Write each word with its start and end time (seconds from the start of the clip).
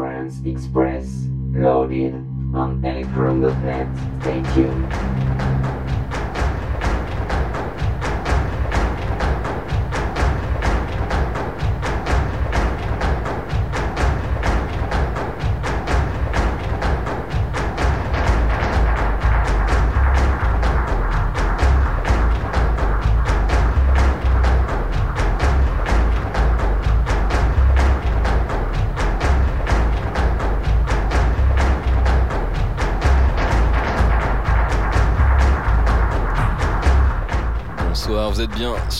Trans 0.00 0.40
Express, 0.46 1.26
loaded 1.52 2.14
on 2.54 2.82
electron.net. 2.82 3.86
Stay 4.22 4.42
tuned. 4.54 5.79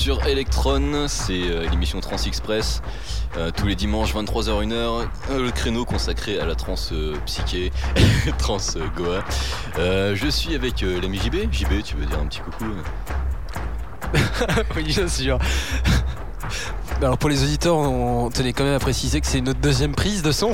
Sur 0.01 0.27
Electron, 0.27 1.09
c'est 1.09 1.43
euh, 1.43 1.69
l'émission 1.69 2.01
Trans 2.01 2.17
Express, 2.17 2.81
euh, 3.37 3.51
tous 3.55 3.67
les 3.67 3.75
dimanches 3.75 4.15
23h1h, 4.15 4.73
euh, 4.73 5.43
le 5.43 5.51
créneau 5.51 5.85
consacré 5.85 6.41
à 6.41 6.47
la 6.47 6.55
trans 6.55 6.75
psyché, 7.27 7.71
trans 8.39 8.57
Goa. 8.97 9.23
je 9.77 10.29
suis 10.31 10.55
avec 10.55 10.81
l'ami 10.81 11.19
JB. 11.19 11.53
JB, 11.53 11.83
tu 11.85 11.97
veux 11.97 12.07
dire 12.07 12.19
un 12.19 12.25
petit 12.29 12.41
coucou 12.41 12.65
Oui, 14.75 14.85
bien 14.85 15.07
sûr. 15.07 15.39
Alors 17.03 17.19
pour 17.19 17.29
les 17.29 17.43
auditeurs, 17.43 17.77
on 17.77 18.31
tenait 18.31 18.55
quand 18.55 18.65
même 18.65 18.77
à 18.77 18.79
préciser 18.79 19.21
que 19.21 19.27
c'est 19.27 19.43
notre 19.43 19.61
deuxième 19.61 19.95
prise 19.95 20.23
de 20.23 20.33
son. 20.33 20.53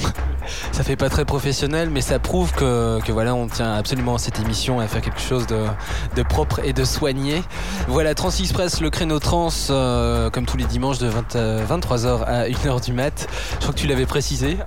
Ça 0.77 0.85
fait 0.85 0.95
pas 0.95 1.09
très 1.09 1.25
professionnel, 1.25 1.89
mais 1.89 2.03
ça 2.03 2.19
prouve 2.19 2.53
que, 2.53 3.11
voilà, 3.11 3.35
on 3.35 3.47
tient 3.47 3.73
absolument 3.73 4.17
à 4.17 4.19
cette 4.19 4.41
émission 4.41 4.79
à 4.79 4.87
faire 4.87 5.01
quelque 5.01 5.23
chose 5.23 5.47
de, 5.47 6.23
propre 6.23 6.61
et 6.63 6.75
de 6.75 6.85
soigné. 6.85 7.43
Voilà, 7.89 8.15
Trans 8.15 8.29
Express, 8.29 8.83
le 8.83 8.91
créneau 8.91 9.19
trans, 9.19 9.49
euh, 9.71 10.29
comme 10.29 10.45
tous 10.45 10.59
les 10.59 10.67
dimanches 10.67 10.99
de 10.99 11.09
23h 11.09 12.25
à 12.25 12.49
1h 12.49 12.85
du 12.85 12.93
mat. 12.93 13.27
Je 13.53 13.57
crois 13.61 13.73
que 13.73 13.79
tu 13.79 13.87
l'avais 13.87 14.05
précisé. 14.05 14.59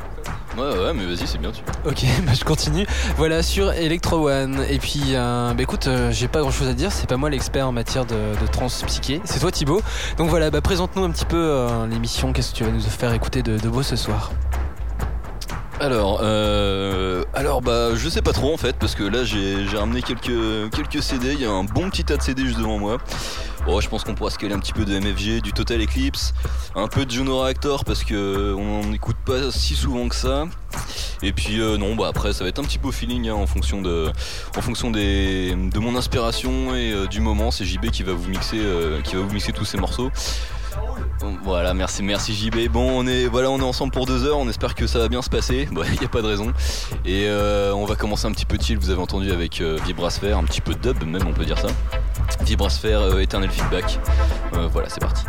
Ouais, 0.57 0.63
ouais, 0.63 0.93
mais 0.95 1.05
vas-y, 1.05 1.27
c'est 1.27 1.37
bien, 1.37 1.51
tu 1.51 1.61
Ok, 1.85 2.03
bah 2.25 2.31
je 2.33 2.43
continue. 2.43 2.87
Voilà, 3.15 3.43
sur 3.43 3.71
Electro 3.71 4.29
One. 4.29 4.65
Et 4.67 4.79
puis, 4.79 5.13
euh, 5.13 5.53
bah 5.53 5.61
écoute, 5.61 5.85
euh, 5.85 6.11
j'ai 6.11 6.27
pas 6.27 6.39
grand 6.39 6.49
chose 6.49 6.69
à 6.69 6.73
dire, 6.73 6.91
c'est 6.91 7.07
pas 7.07 7.17
moi 7.17 7.29
l'expert 7.29 7.67
en 7.67 7.71
matière 7.71 8.05
de, 8.05 8.15
de 8.15 8.47
trans 8.51 8.65
psyché, 8.65 9.21
c'est 9.25 9.41
toi 9.41 9.51
Thibaut. 9.51 9.83
Donc 10.17 10.29
voilà, 10.29 10.49
bah 10.49 10.61
présente-nous 10.61 11.03
un 11.03 11.11
petit 11.11 11.25
peu 11.25 11.37
euh, 11.37 11.85
l'émission, 11.85 12.33
qu'est-ce 12.33 12.53
que 12.53 12.57
tu 12.57 12.63
vas 12.63 12.71
nous 12.71 12.81
faire 12.81 13.13
écouter 13.13 13.43
de, 13.43 13.59
de 13.59 13.69
beau 13.69 13.83
ce 13.83 13.95
soir? 13.95 14.31
Alors, 15.79 16.19
euh, 16.21 17.23
alors 17.33 17.61
bah 17.61 17.95
je 17.95 18.09
sais 18.09 18.21
pas 18.21 18.33
trop 18.33 18.53
en 18.53 18.57
fait 18.57 18.75
parce 18.77 18.95
que 18.95 19.03
là 19.03 19.23
j'ai 19.23 19.65
ramené 19.77 20.01
quelques 20.01 20.71
quelques 20.71 21.01
CD, 21.01 21.33
il 21.33 21.41
y 21.41 21.45
a 21.45 21.51
un 21.51 21.63
bon 21.63 21.89
petit 21.89 22.03
tas 22.03 22.17
de 22.17 22.21
CD 22.21 22.43
juste 22.43 22.57
devant 22.57 22.77
moi. 22.77 22.97
Bon, 23.65 23.79
je 23.81 23.89
pense 23.89 24.03
qu'on 24.03 24.15
pourra 24.15 24.29
scaler 24.29 24.53
un 24.53 24.59
petit 24.59 24.73
peu 24.73 24.85
de 24.85 24.97
MFG, 24.97 25.41
du 25.41 25.51
Total 25.51 25.81
Eclipse, 25.81 26.33
un 26.75 26.87
peu 26.87 27.05
de 27.05 27.11
Juno 27.11 27.41
Reactor 27.41 27.83
parce 27.85 28.03
que 28.03 28.53
on 28.57 28.85
n'écoute 28.87 29.17
pas 29.25 29.51
si 29.51 29.75
souvent 29.75 30.07
que 30.07 30.15
ça. 30.15 30.45
Et 31.21 31.33
puis 31.33 31.59
euh, 31.59 31.77
non, 31.77 31.95
bah 31.95 32.07
après 32.07 32.33
ça 32.33 32.43
va 32.43 32.49
être 32.49 32.59
un 32.59 32.63
petit 32.63 32.77
peu 32.77 32.91
feeling 32.91 33.27
hein, 33.29 33.33
en 33.33 33.47
fonction 33.47 33.81
de 33.81 34.09
en 34.57 34.61
fonction 34.61 34.91
des 34.91 35.55
de 35.55 35.79
mon 35.79 35.95
inspiration 35.95 36.75
et 36.75 36.91
euh, 36.91 37.07
du 37.07 37.19
moment. 37.19 37.51
C'est 37.51 37.65
JB 37.65 37.87
qui 37.91 38.03
va 38.03 38.13
vous 38.13 38.29
mixer 38.29 38.59
euh, 38.59 39.01
qui 39.01 39.15
va 39.15 39.21
vous 39.21 39.33
mixer 39.33 39.51
tous 39.51 39.65
ces 39.65 39.77
morceaux. 39.77 40.11
Voilà, 41.43 41.73
merci, 41.73 42.03
merci 42.03 42.33
JB. 42.33 42.69
Bon, 42.71 42.87
on 42.99 43.07
est, 43.07 43.27
voilà, 43.27 43.49
on 43.49 43.59
est 43.59 43.63
ensemble 43.63 43.91
pour 43.91 44.05
deux 44.05 44.25
heures. 44.25 44.37
On 44.37 44.47
espère 44.47 44.75
que 44.75 44.87
ça 44.87 44.99
va 44.99 45.07
bien 45.09 45.21
se 45.21 45.29
passer. 45.29 45.67
Il 45.71 45.99
n'y 45.99 46.05
a 46.05 46.09
pas 46.09 46.21
de 46.21 46.27
raison. 46.27 46.53
Et 47.05 47.25
euh, 47.27 47.73
on 47.73 47.85
va 47.85 47.95
commencer 47.95 48.27
un 48.27 48.31
petit 48.31 48.45
peu 48.45 48.57
chill. 48.59 48.77
Vous 48.77 48.89
avez 48.89 49.01
entendu 49.01 49.31
avec 49.31 49.61
euh, 49.61 49.77
un 49.79 50.43
petit 50.43 50.61
peu 50.61 50.73
de 50.73 50.91
dub 50.91 51.03
même, 51.03 51.27
on 51.27 51.33
peut 51.33 51.45
dire 51.45 51.57
ça. 51.57 51.67
Vibrasphère, 52.41 53.01
euh, 53.01 53.19
Eternal 53.19 53.49
Feedback. 53.49 53.99
voilà, 54.71 54.89
c'est 54.89 55.01
parti. 55.01 55.25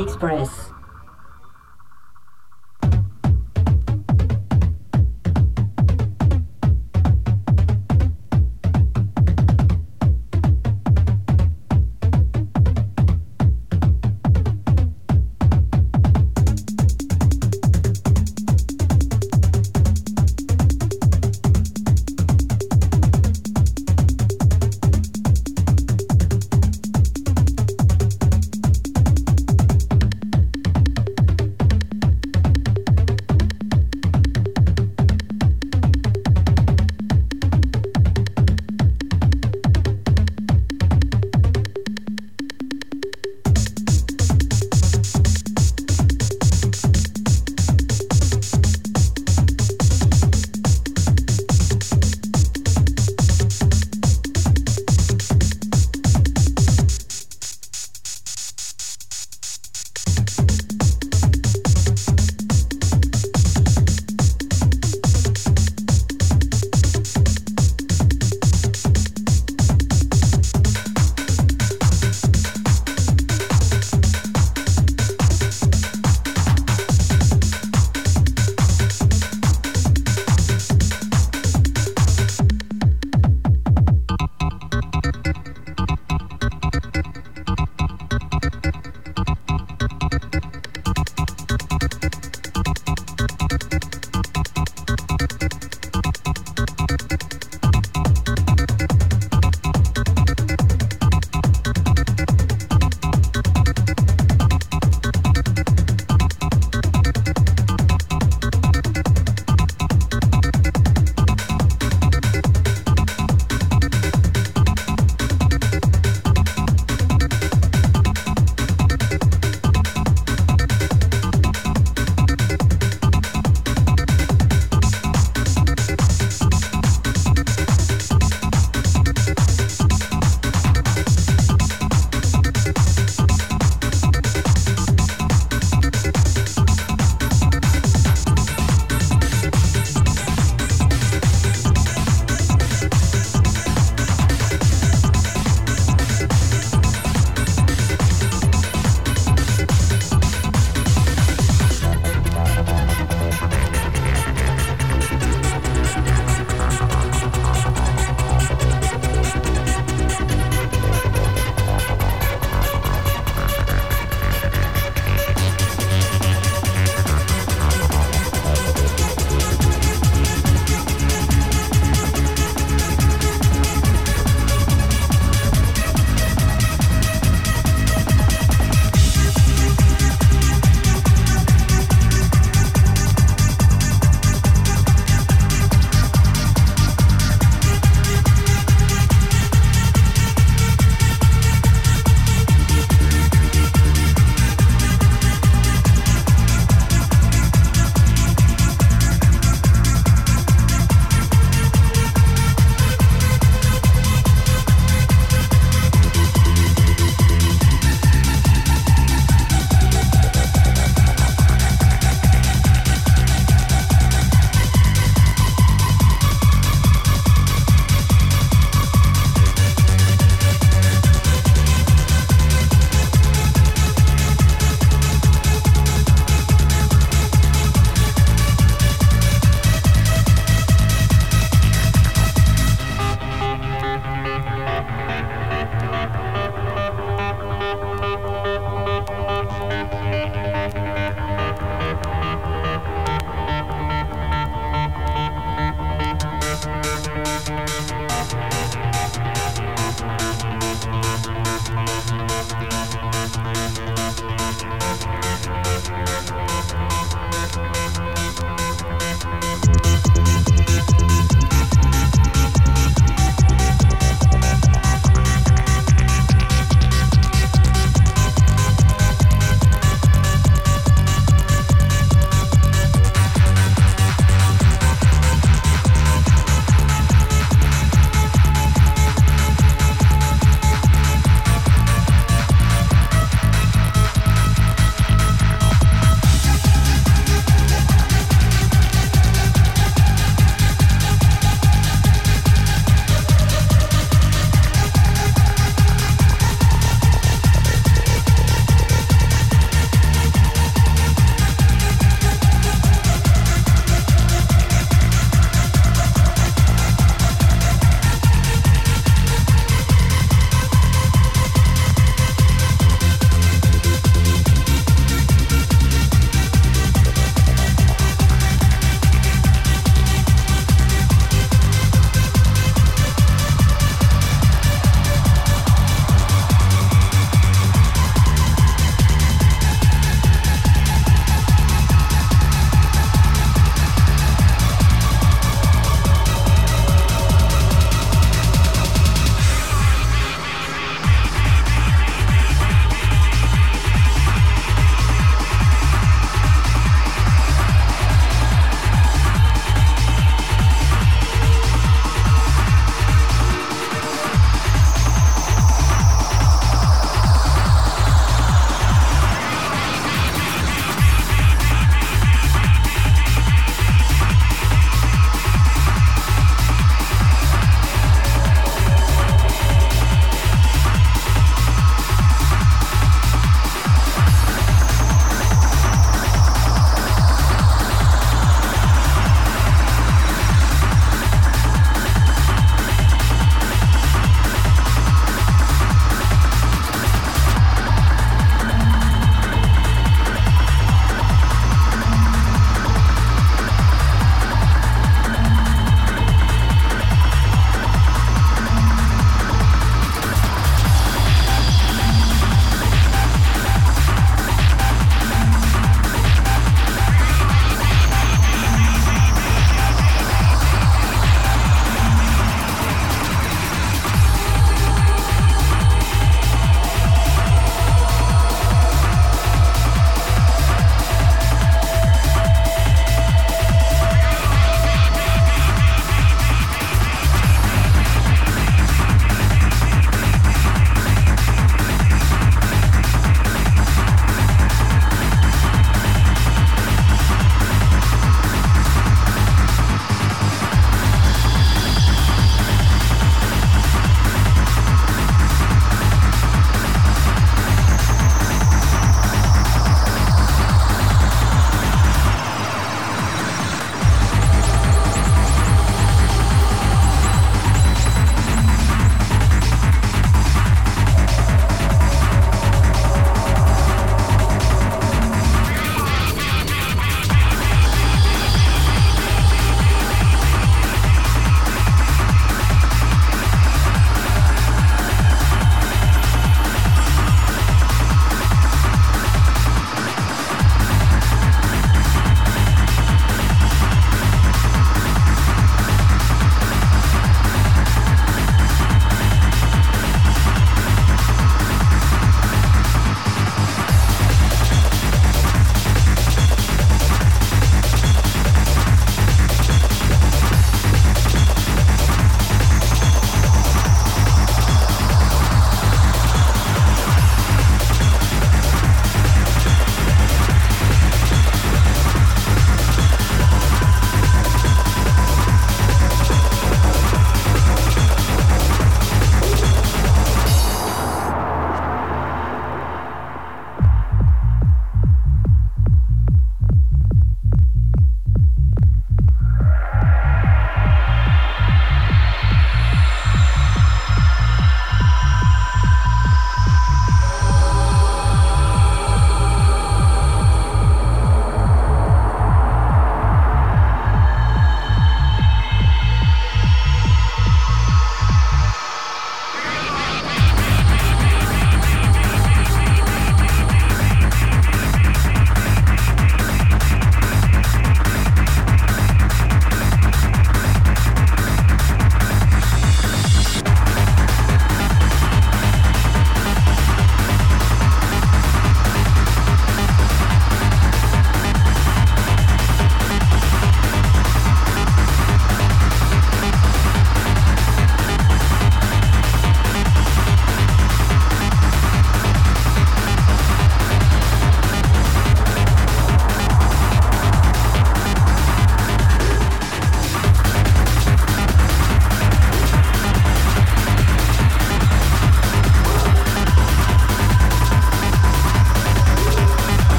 Express. 0.00 0.77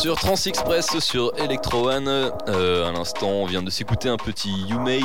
Sur 0.00 0.16
Trans 0.16 0.34
Express 0.46 0.98
sur 1.00 1.30
Electro 1.36 1.90
One. 1.90 2.08
Euh, 2.08 2.88
à 2.88 2.92
l'instant, 2.92 3.28
on 3.28 3.44
vient 3.44 3.62
de 3.62 3.68
s'écouter 3.68 4.08
un 4.08 4.16
petit 4.16 4.50
You 4.66 4.80
Made, 4.80 5.02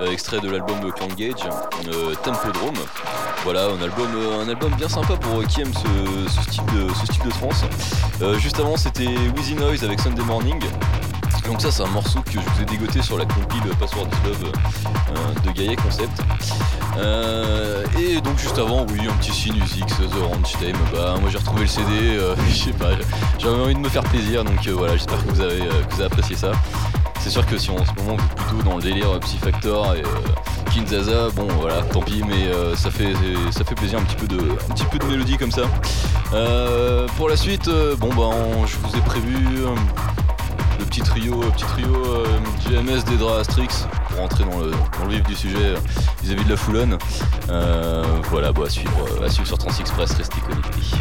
euh, 0.00 0.12
extrait 0.12 0.38
de 0.38 0.48
l'album 0.48 0.92
Clan 0.92 1.08
Gage, 1.08 1.42
euh, 1.88 2.14
Tempodrome. 2.22 2.76
Voilà, 3.42 3.64
un 3.64 3.82
album, 3.82 4.06
euh, 4.14 4.44
un 4.44 4.48
album 4.48 4.72
bien 4.76 4.88
sympa 4.88 5.16
pour 5.16 5.44
qui 5.48 5.62
aime 5.62 5.72
ce, 5.74 6.30
ce 6.30 6.42
style 6.42 6.64
de, 6.66 6.88
ce 6.94 7.06
style 7.06 7.22
de 8.20 8.38
juste 8.38 8.60
avant, 8.60 8.76
c'était 8.76 9.08
Wheezy 9.36 9.54
Noise 9.54 9.82
avec 9.82 9.98
Sunday 9.98 10.22
Morning. 10.22 10.60
Donc 11.46 11.60
ça 11.60 11.72
c'est 11.72 11.82
un 11.82 11.88
morceau 11.90 12.20
que 12.20 12.32
je 12.32 12.38
vous 12.38 12.62
ai 12.62 12.64
dégoté 12.64 13.02
sur 13.02 13.18
la 13.18 13.24
compile 13.24 13.62
Password 13.80 14.06
Love 14.24 14.52
de 15.44 15.50
Gaia 15.50 15.74
Concept. 15.74 16.22
Euh, 16.98 17.84
et 17.98 18.20
donc 18.20 18.38
juste 18.38 18.58
avant, 18.58 18.86
oui, 18.90 19.00
un 19.08 19.12
petit 19.14 19.32
Sinus 19.32 19.76
X, 19.76 19.96
The 19.96 20.22
Ranch 20.22 20.52
Time. 20.58 20.76
Bah 20.92 21.14
moi 21.20 21.30
j'ai 21.30 21.38
retrouvé 21.38 21.62
le 21.62 21.66
CD, 21.66 21.90
euh, 21.90 22.34
je 22.48 22.54
sais 22.54 22.72
pas, 22.72 22.90
j'avais 23.38 23.60
envie 23.62 23.74
de 23.74 23.80
me 23.80 23.88
faire 23.88 24.04
plaisir, 24.04 24.44
donc 24.44 24.66
euh, 24.66 24.72
voilà, 24.72 24.96
j'espère 24.96 25.24
que 25.24 25.30
vous 25.30 25.40
avez, 25.40 25.62
apprécié 26.04 26.36
ça. 26.36 26.52
C'est 27.20 27.30
sûr 27.30 27.46
que 27.46 27.56
si 27.56 27.70
en 27.70 27.78
ce 27.84 28.02
moment 28.02 28.16
plutôt 28.16 28.62
dans 28.64 28.76
le 28.76 28.82
délire 28.82 29.18
Psy 29.20 29.38
Factor 29.38 29.94
et 29.94 30.02
Kinzaza, 30.72 31.30
bon 31.36 31.46
voilà, 31.60 31.82
tant 31.82 32.00
pis, 32.00 32.22
mais 32.26 32.50
ça 32.74 32.90
fait 32.90 33.14
plaisir 33.76 34.00
un 34.00 34.02
petit 34.02 34.16
peu 34.16 34.26
de 34.26 34.40
un 34.40 35.08
mélodie 35.08 35.38
comme 35.38 35.52
ça. 35.52 35.62
Pour 37.16 37.28
la 37.28 37.36
suite, 37.36 37.70
bon 37.98 38.08
bah 38.08 38.34
je 38.66 38.76
vous 38.78 38.96
ai 38.96 39.00
prévu 39.02 39.36
le 40.80 40.84
petit 40.84 41.02
trio, 41.02 41.38
petit 41.38 41.64
trio 41.64 42.24
GMS 42.68 43.04
d'Edra 43.04 43.38
Astrix 43.38 43.86
pour 44.08 44.18
rentrer 44.18 44.42
dans 44.42 44.58
le, 44.58 44.72
dans 44.72 45.04
le 45.04 45.10
vif 45.10 45.22
du 45.22 45.36
sujet 45.36 45.74
vis-à-vis 46.22 46.44
de 46.44 46.50
la 46.50 46.56
Foulonne. 46.56 46.98
Euh, 47.50 48.04
voilà, 48.30 48.52
suivre, 48.68 48.92
euh, 49.20 49.26
à 49.26 49.30
suivre 49.30 49.46
sur 49.46 49.58
Trans 49.58 49.70
Express, 49.78 50.12
restez 50.12 50.40
connectés. 50.40 50.96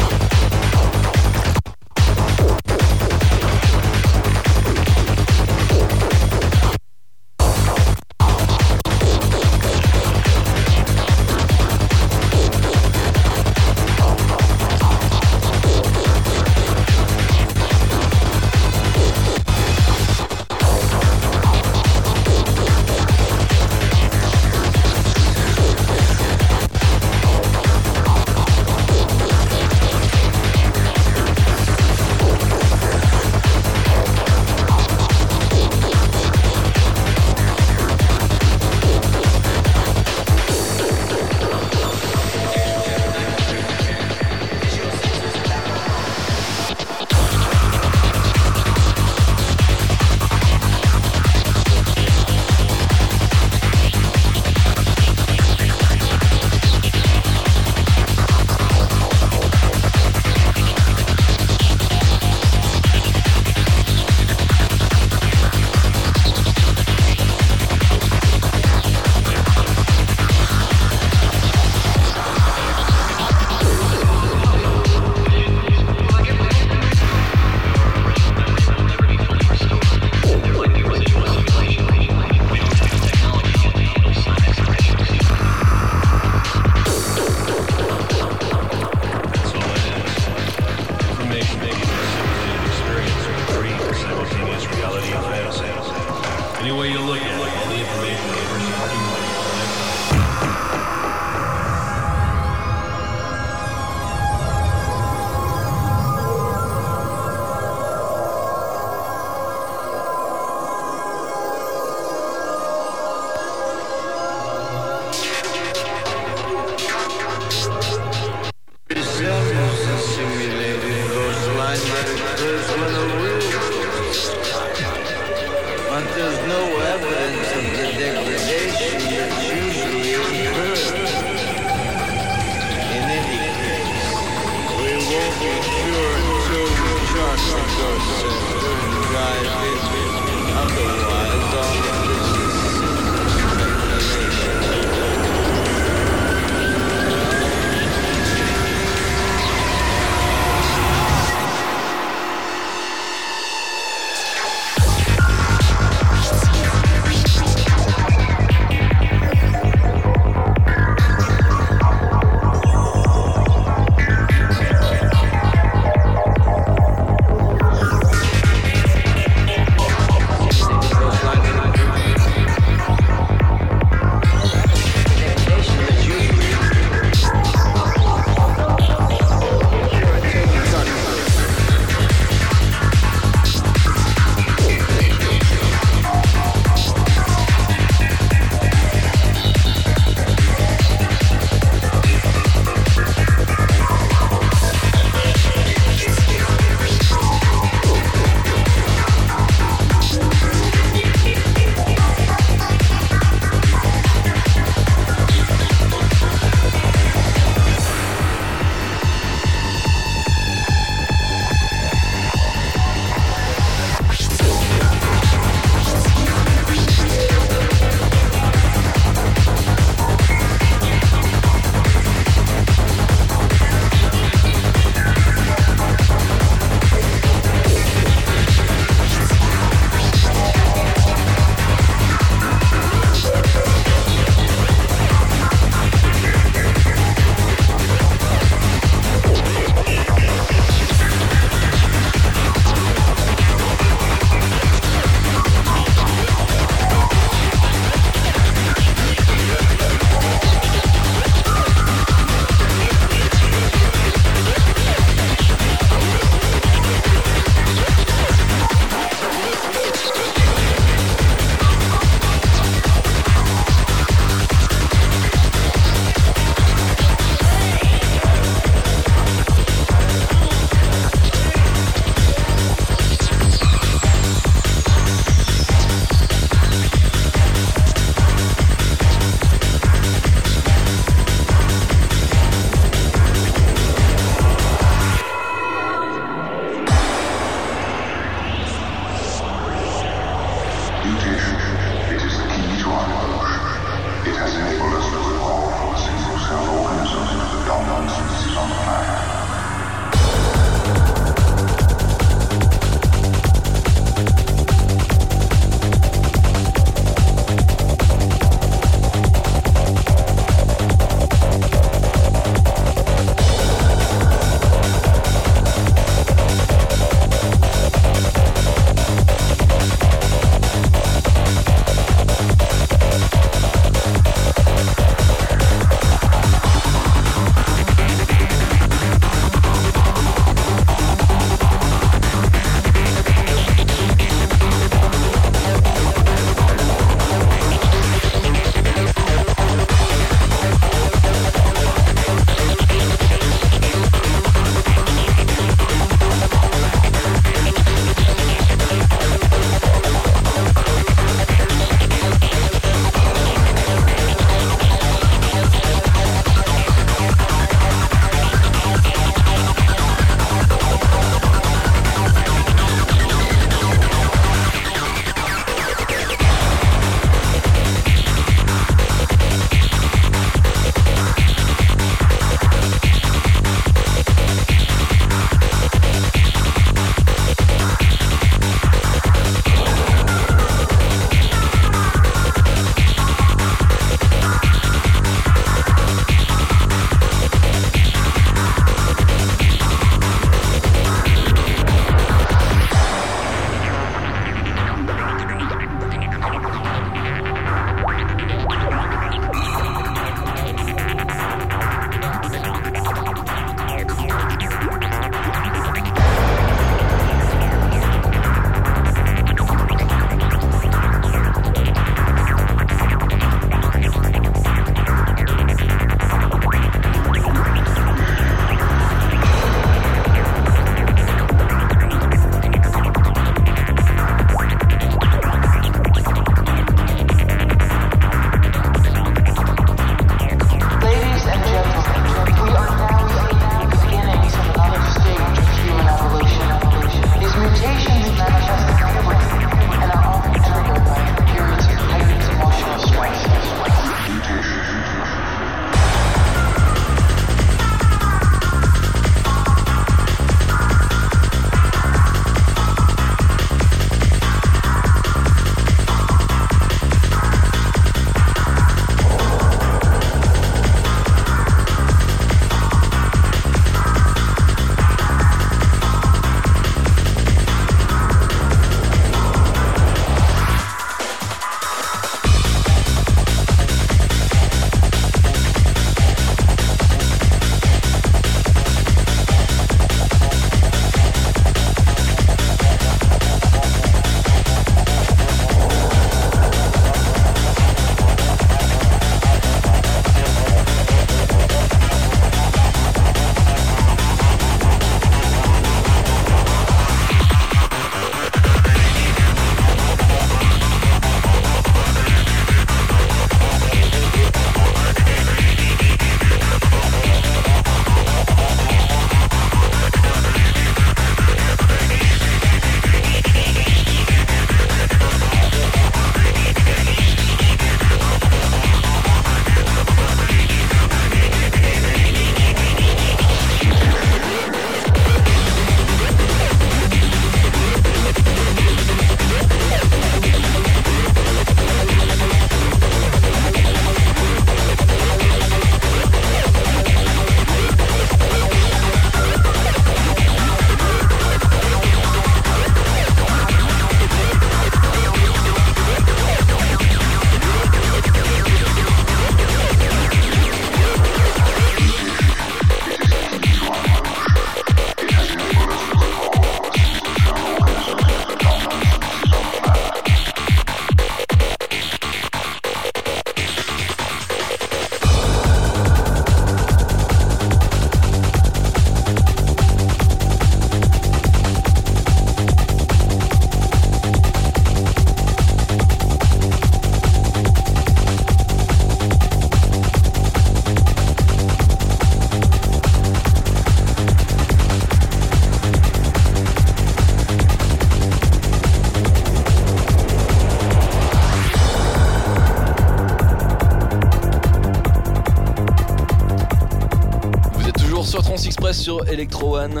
Electro 599.36 599.76
One. 599.76 600.00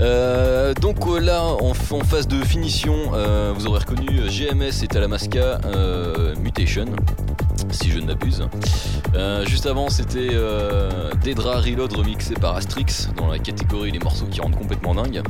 Euh, 0.00 0.72
donc 0.74 1.08
euh, 1.08 1.18
là, 1.18 1.42
en, 1.42 1.74
phase 1.74 2.28
de 2.28 2.40
finition, 2.44 2.94
euh, 3.14 3.52
vous 3.52 3.66
aurez 3.66 3.80
reconnu 3.80 4.06
GMS 4.28 4.84
et 4.84 4.86
Talamasca 4.86 5.58
Mutation, 6.40 6.86
si 7.72 7.90
je 7.90 7.98
ne 7.98 8.06
m'abuse. 8.06 8.46
Juste 9.44 9.66
avant, 9.66 9.90
c'était 9.90 10.28
Dedra 11.24 11.60
Reload 11.60 11.94
remixé 11.94 12.34
par 12.34 12.54
Astrix 12.54 13.08
dans 13.16 13.26
la 13.26 13.40
catégorie 13.40 13.90
les 13.90 13.98
morceaux 13.98 14.26
qui 14.26 14.40
rendent 14.40 14.56
complètement 14.56 14.94
dingue. 14.94 15.20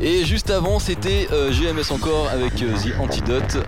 Et 0.00 0.24
juste 0.24 0.50
avant, 0.50 0.78
c'était 0.78 1.26
GMS 1.50 1.92
encore 1.92 2.28
avec 2.32 2.54
The 2.54 3.00
Antidote 3.00 3.58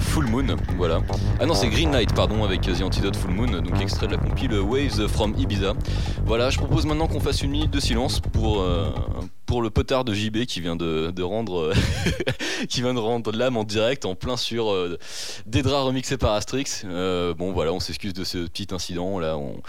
Full 0.00 0.26
Moon. 0.26 0.56
Voilà. 0.80 1.02
Ah 1.38 1.44
non, 1.44 1.52
c'est 1.52 1.68
Green 1.68 1.92
Light, 1.92 2.14
pardon, 2.14 2.42
avec 2.42 2.66
euh, 2.66 2.74
The 2.74 2.80
Antidote 2.80 3.14
Full 3.14 3.32
Moon, 3.32 3.60
donc 3.60 3.78
extrait 3.82 4.06
de 4.06 4.12
la 4.12 4.16
compile 4.16 4.54
Waves 4.54 5.08
from 5.08 5.34
Ibiza. 5.36 5.74
Voilà, 6.24 6.48
je 6.48 6.56
propose 6.56 6.86
maintenant 6.86 7.06
qu'on 7.06 7.20
fasse 7.20 7.42
une 7.42 7.50
minute 7.50 7.70
de 7.70 7.80
silence 7.80 8.18
pour, 8.18 8.62
euh, 8.62 8.90
pour 9.44 9.60
le 9.60 9.68
potard 9.68 10.06
de 10.06 10.14
JB 10.14 10.46
qui 10.46 10.62
vient 10.62 10.76
de, 10.76 11.10
de 11.10 11.22
rendre 11.22 11.60
euh, 11.60 11.74
qui 12.70 12.80
vient 12.80 12.94
de 12.94 12.98
rendre 12.98 13.30
l'âme 13.30 13.58
en 13.58 13.64
direct 13.64 14.06
en 14.06 14.14
plein 14.14 14.38
sur 14.38 14.70
euh, 14.70 14.98
Dedra 15.44 15.82
remixé 15.82 16.16
par 16.16 16.32
Astrix. 16.32 16.82
Euh, 16.86 17.34
bon 17.34 17.52
voilà, 17.52 17.74
on 17.74 17.80
s'excuse 17.80 18.14
de 18.14 18.24
ce 18.24 18.38
petit 18.46 18.68
incident 18.72 19.18
là. 19.18 19.36
On, 19.36 19.60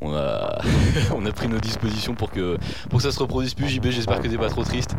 on 0.00 0.14
a, 0.14 0.60
on 1.14 1.24
a 1.26 1.32
pris 1.32 1.48
nos 1.48 1.58
dispositions 1.58 2.14
pour 2.14 2.30
que, 2.30 2.58
pour 2.90 2.98
que 2.98 3.02
ça 3.02 3.12
se 3.12 3.18
reproduise 3.18 3.54
plus. 3.54 3.68
JB, 3.68 3.88
j'espère 3.90 4.20
que 4.20 4.28
t'es 4.28 4.38
pas 4.38 4.50
trop 4.50 4.64
triste. 4.64 4.93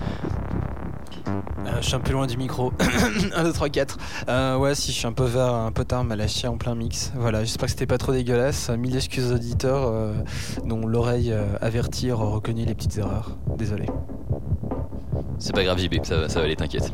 Euh, 1.75 1.81
je 1.81 1.87
suis 1.87 1.95
un 1.95 1.99
peu 1.99 2.13
loin 2.13 2.27
du 2.27 2.37
micro. 2.37 2.71
1, 3.35 3.43
2, 3.43 3.53
3, 3.53 3.69
4. 3.69 3.97
Euh, 4.29 4.57
ouais, 4.57 4.75
si 4.75 4.91
je 4.91 4.97
suis 4.97 5.07
un 5.07 5.13
peu 5.13 5.25
vert, 5.25 5.53
un 5.53 5.71
peu 5.71 5.85
tard, 5.85 6.03
m'a 6.03 6.15
lâché 6.15 6.47
en 6.47 6.57
plein 6.57 6.75
mix. 6.75 7.11
Voilà, 7.15 7.43
j'espère 7.43 7.65
que 7.65 7.71
c'était 7.71 7.85
pas 7.85 7.97
trop 7.97 8.11
dégueulasse. 8.11 8.69
Mille 8.69 8.95
excuses 8.95 9.31
aux 9.31 9.35
auditeurs 9.35 9.87
euh, 9.87 10.13
dont 10.65 10.85
l'oreille 10.85 11.31
euh, 11.31 11.57
avertie 11.61 12.11
aura 12.11 12.27
reconnu 12.27 12.65
les 12.65 12.75
petites 12.75 12.97
erreurs. 12.97 13.37
Désolé. 13.57 13.85
C'est 15.37 15.53
pas 15.53 15.63
grave 15.63 15.79
JB, 15.79 16.03
ça 16.03 16.17
va, 16.17 16.29
ça 16.29 16.39
va 16.39 16.45
aller, 16.45 16.55
t'inquiète. 16.55 16.91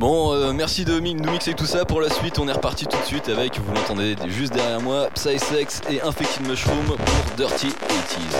Bon, 0.00 0.32
euh, 0.32 0.52
merci 0.52 0.84
de 0.84 0.98
nous 0.98 1.30
mixer 1.30 1.54
tout 1.54 1.66
ça. 1.66 1.84
Pour 1.84 2.00
la 2.00 2.10
suite, 2.10 2.38
on 2.38 2.48
est 2.48 2.52
reparti 2.52 2.86
tout 2.86 2.98
de 2.98 3.04
suite 3.04 3.28
avec, 3.28 3.58
vous 3.60 3.72
l'entendez 3.72 4.16
juste 4.28 4.52
derrière 4.52 4.80
moi, 4.80 5.08
Psysex 5.14 5.80
et 5.90 6.00
Infected 6.02 6.48
Mushroom 6.48 6.84
pour 6.86 6.96
Dirty 7.36 7.68
80s. 7.68 8.38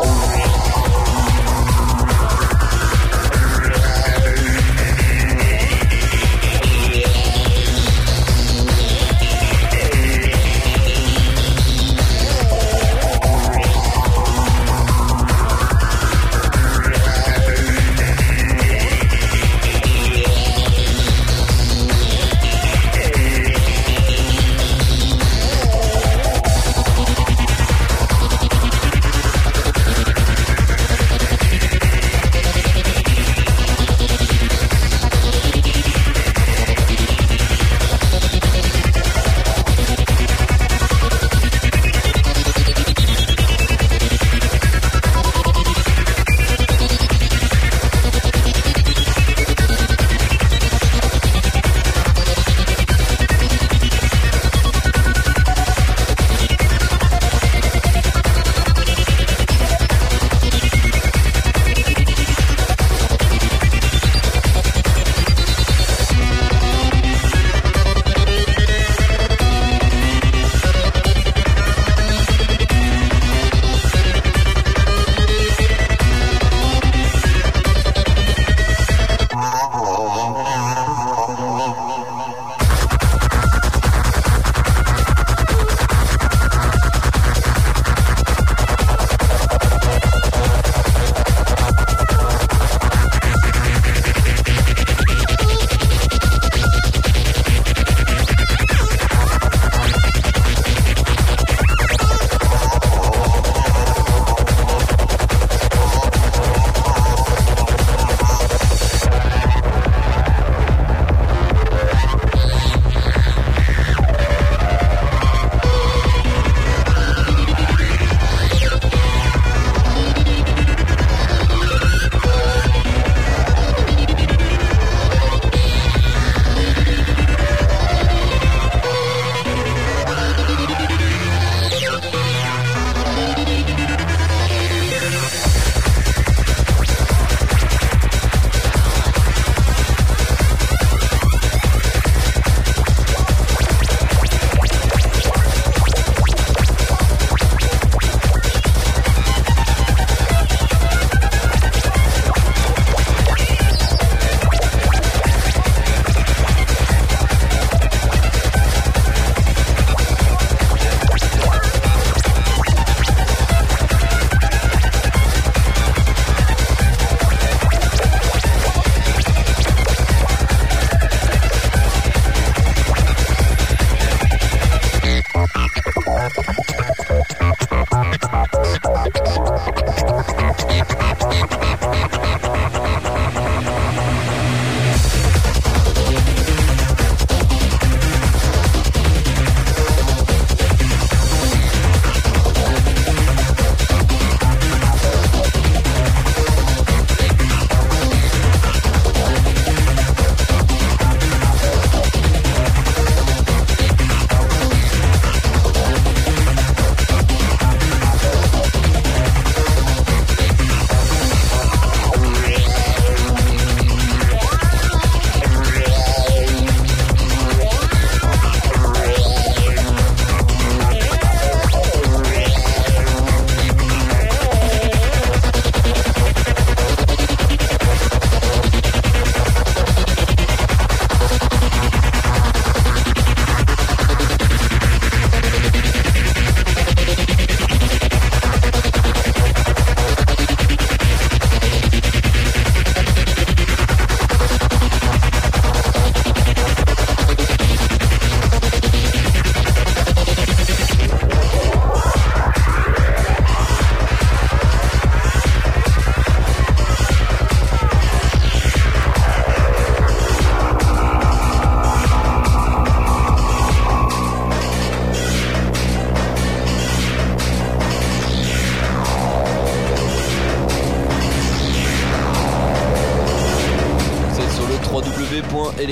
Vous 0.00 0.57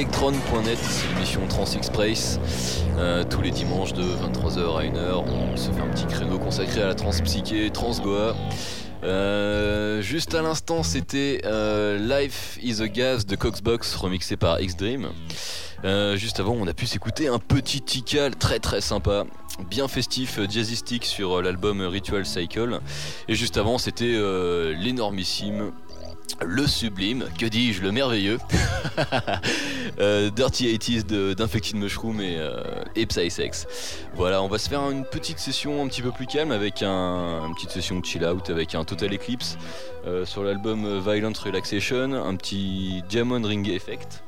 le 0.07 0.17
www.electron.net, 0.17 0.79
c'est 0.79 1.09
l'émission 1.09 1.41
Trans 1.49 1.65
Express. 1.65 2.39
Euh, 2.99 3.25
tous 3.25 3.41
les 3.43 3.51
dimanches 3.51 3.93
de 3.93 4.03
23h 4.03 4.79
à 4.79 4.83
1h, 4.83 5.25
on 5.27 5.57
se 5.57 5.71
fait 5.71 5.81
un 5.81 5.89
petit 5.89 6.07
créneau 6.07 6.39
consacré 6.39 6.83
à 6.83 6.87
la 6.87 6.95
trans 6.95 7.11
psyché, 7.11 7.71
trans 7.71 7.99
Goa. 8.03 8.35
Euh, 9.05 10.01
juste 10.01 10.35
à 10.35 10.43
l'instant, 10.43 10.83
c'était 10.83 11.43
euh, 11.45 11.99
Life 11.99 12.59
is 12.63 12.83
a 12.83 12.89
Gas 12.89 13.25
de 13.27 13.37
Coxbox 13.37 13.95
remixé 13.97 14.37
par 14.37 14.61
X-Dream. 14.61 15.09
Juste 16.15 16.41
avant, 16.41 16.55
on 16.55 16.67
a 16.67 16.75
pu 16.75 16.87
s'écouter 16.87 17.29
un 17.29 17.39
petit 17.39 17.81
tical 17.81 18.35
très 18.35 18.59
très 18.59 18.81
sympa, 18.81 19.25
bien 19.71 19.87
festif, 19.87 20.41
jazzistique 20.51 21.05
sur 21.05 21.41
l'album 21.43 21.81
Ritual 21.81 22.27
Cycle. 22.27 22.81
Et 23.29 23.37
juste 23.37 23.57
avant, 23.57 23.79
c'était 23.79 24.19
l'énormissime, 24.75 25.71
le 26.45 26.67
sublime, 26.67 27.25
que 27.39 27.47
dis-je, 27.47 27.83
le 27.83 27.93
merveilleux, 27.93 28.39
euh, 30.01 30.31
Dirty 30.31 30.67
80s 30.77 31.07
de- 31.07 31.35
d'Infected 31.35 31.77
Mushroom 31.77 32.21
et, 32.21 32.37
euh, 32.39 32.61
Psysex. 33.09 33.67
Voilà, 34.15 34.43
on 34.43 34.49
va 34.49 34.59
se 34.59 34.69
faire 34.69 34.91
une 34.91 35.05
petite 35.05 35.39
session 35.39 35.83
un 35.83 35.89
petit 35.89 36.03
peu 36.03 36.11
plus 36.13 36.27
calme 36.27 36.53
avec 36.53 36.83
un, 36.83 37.47
une 37.47 37.55
petite 37.55 37.71
session 37.71 38.03
chill 38.03 38.25
out 38.25 38.51
avec 38.51 38.75
un 38.75 38.85
Total 38.85 39.13
Eclipse 39.15 39.57
euh, 40.07 40.25
sur 40.27 40.43
l'album 40.43 40.85
euh, 40.85 41.01
Violent 41.01 41.33
Relaxation, 41.43 42.13
un 42.13 42.37
petit 42.37 43.03
Diamond 43.09 43.43
Ring 43.43 43.69
Effect. 43.69 44.23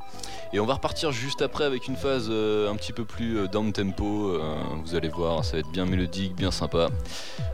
Et 0.55 0.61
on 0.61 0.67
va 0.67 0.75
repartir 0.75 1.13
juste 1.13 1.43
après 1.43 1.65
avec 1.65 1.89
une 1.89 1.97
phase 1.97 2.31
un 2.31 2.75
petit 2.77 2.95
peu 2.95 3.05
plus 3.05 3.47
down 3.49 3.71
tempo. 3.71 4.41
vous 4.83 4.95
allez 4.95 5.11
voir, 5.11 5.45
ça 5.45 5.53
va 5.53 5.59
être 5.59 5.71
bien 5.71 5.85
mélodique, 5.85 6.35
bien 6.35 6.51
sympa. 6.51 6.89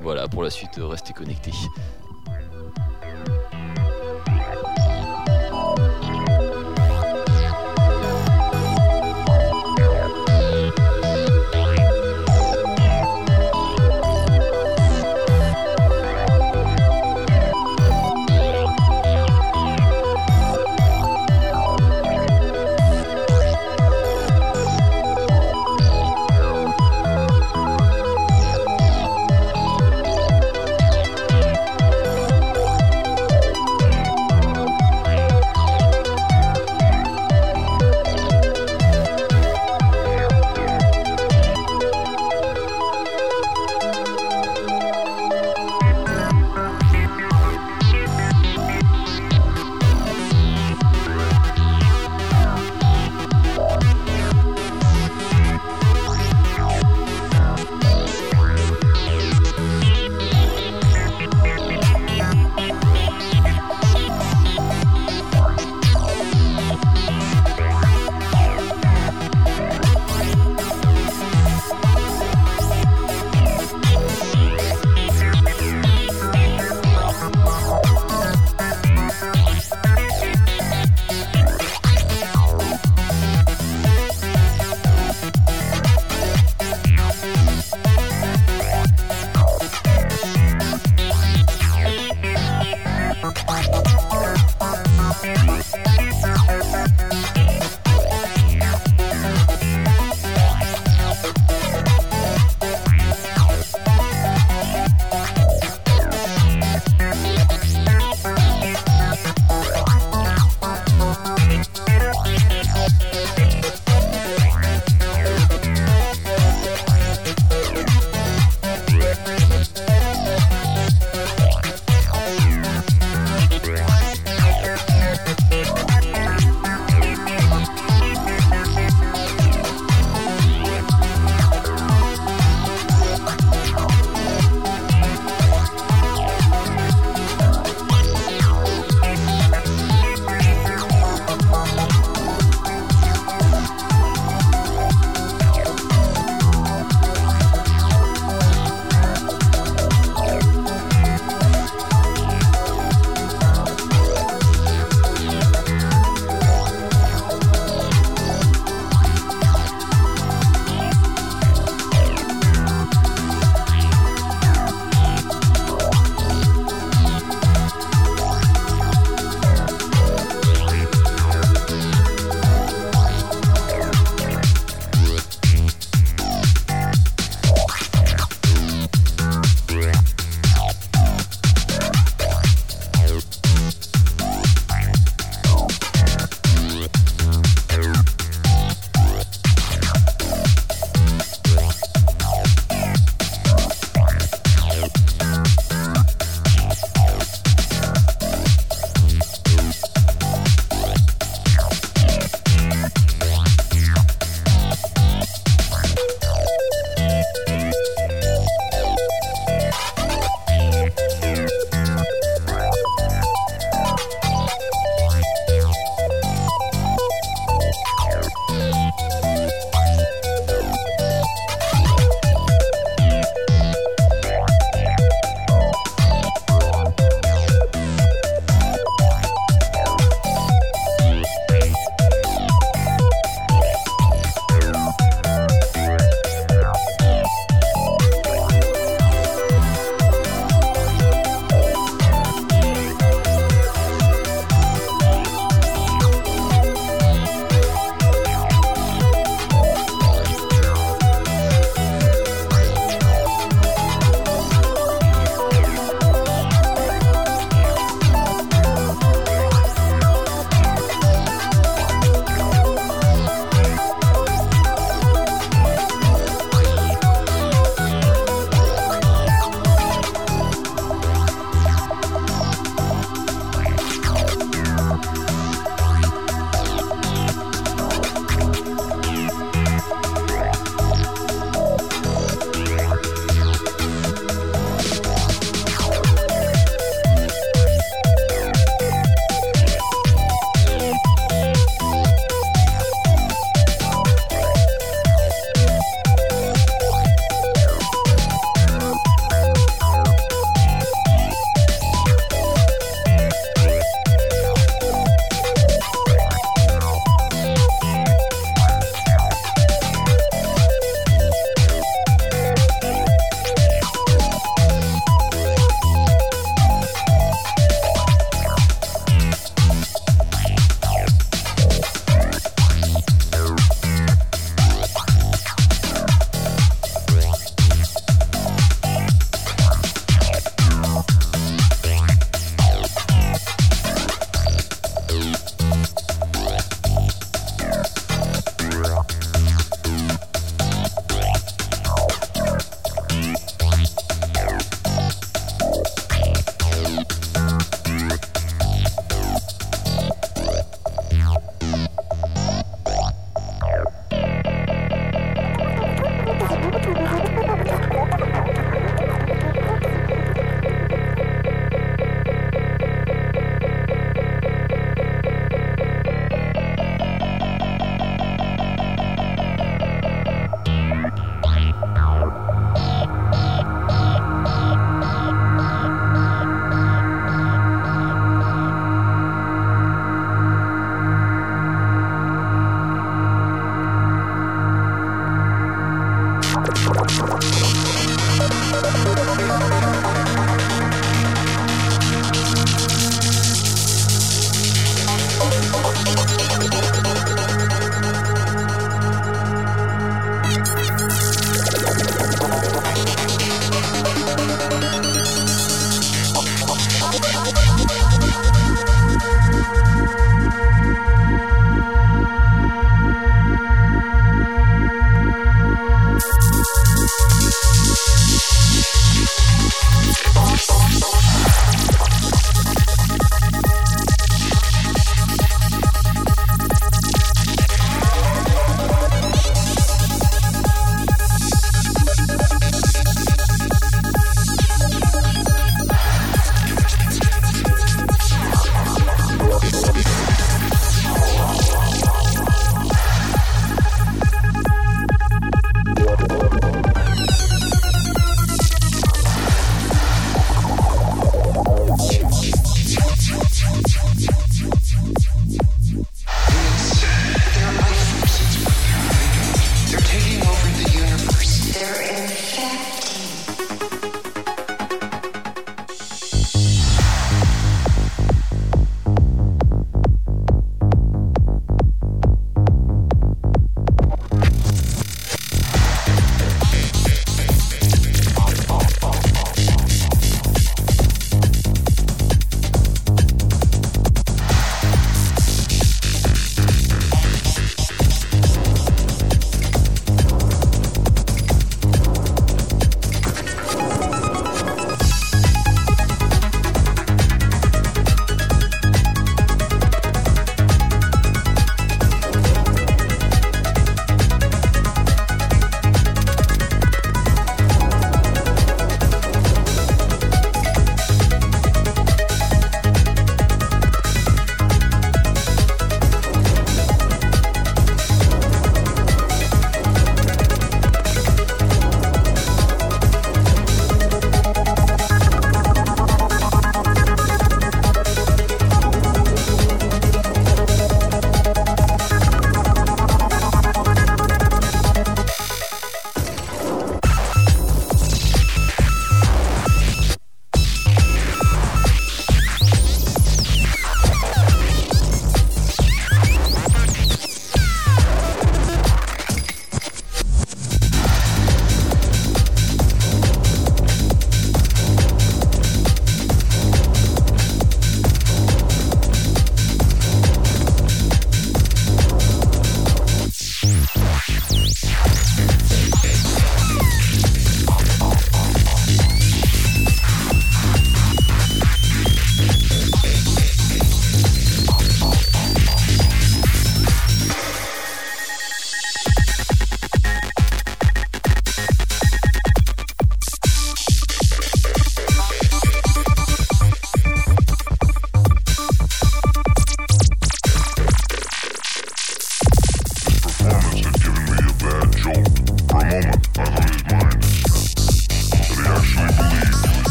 Voilà, 0.00 0.28
pour 0.28 0.44
la 0.44 0.50
suite, 0.50 0.70
restez 0.78 1.12
connectés. 1.12 1.50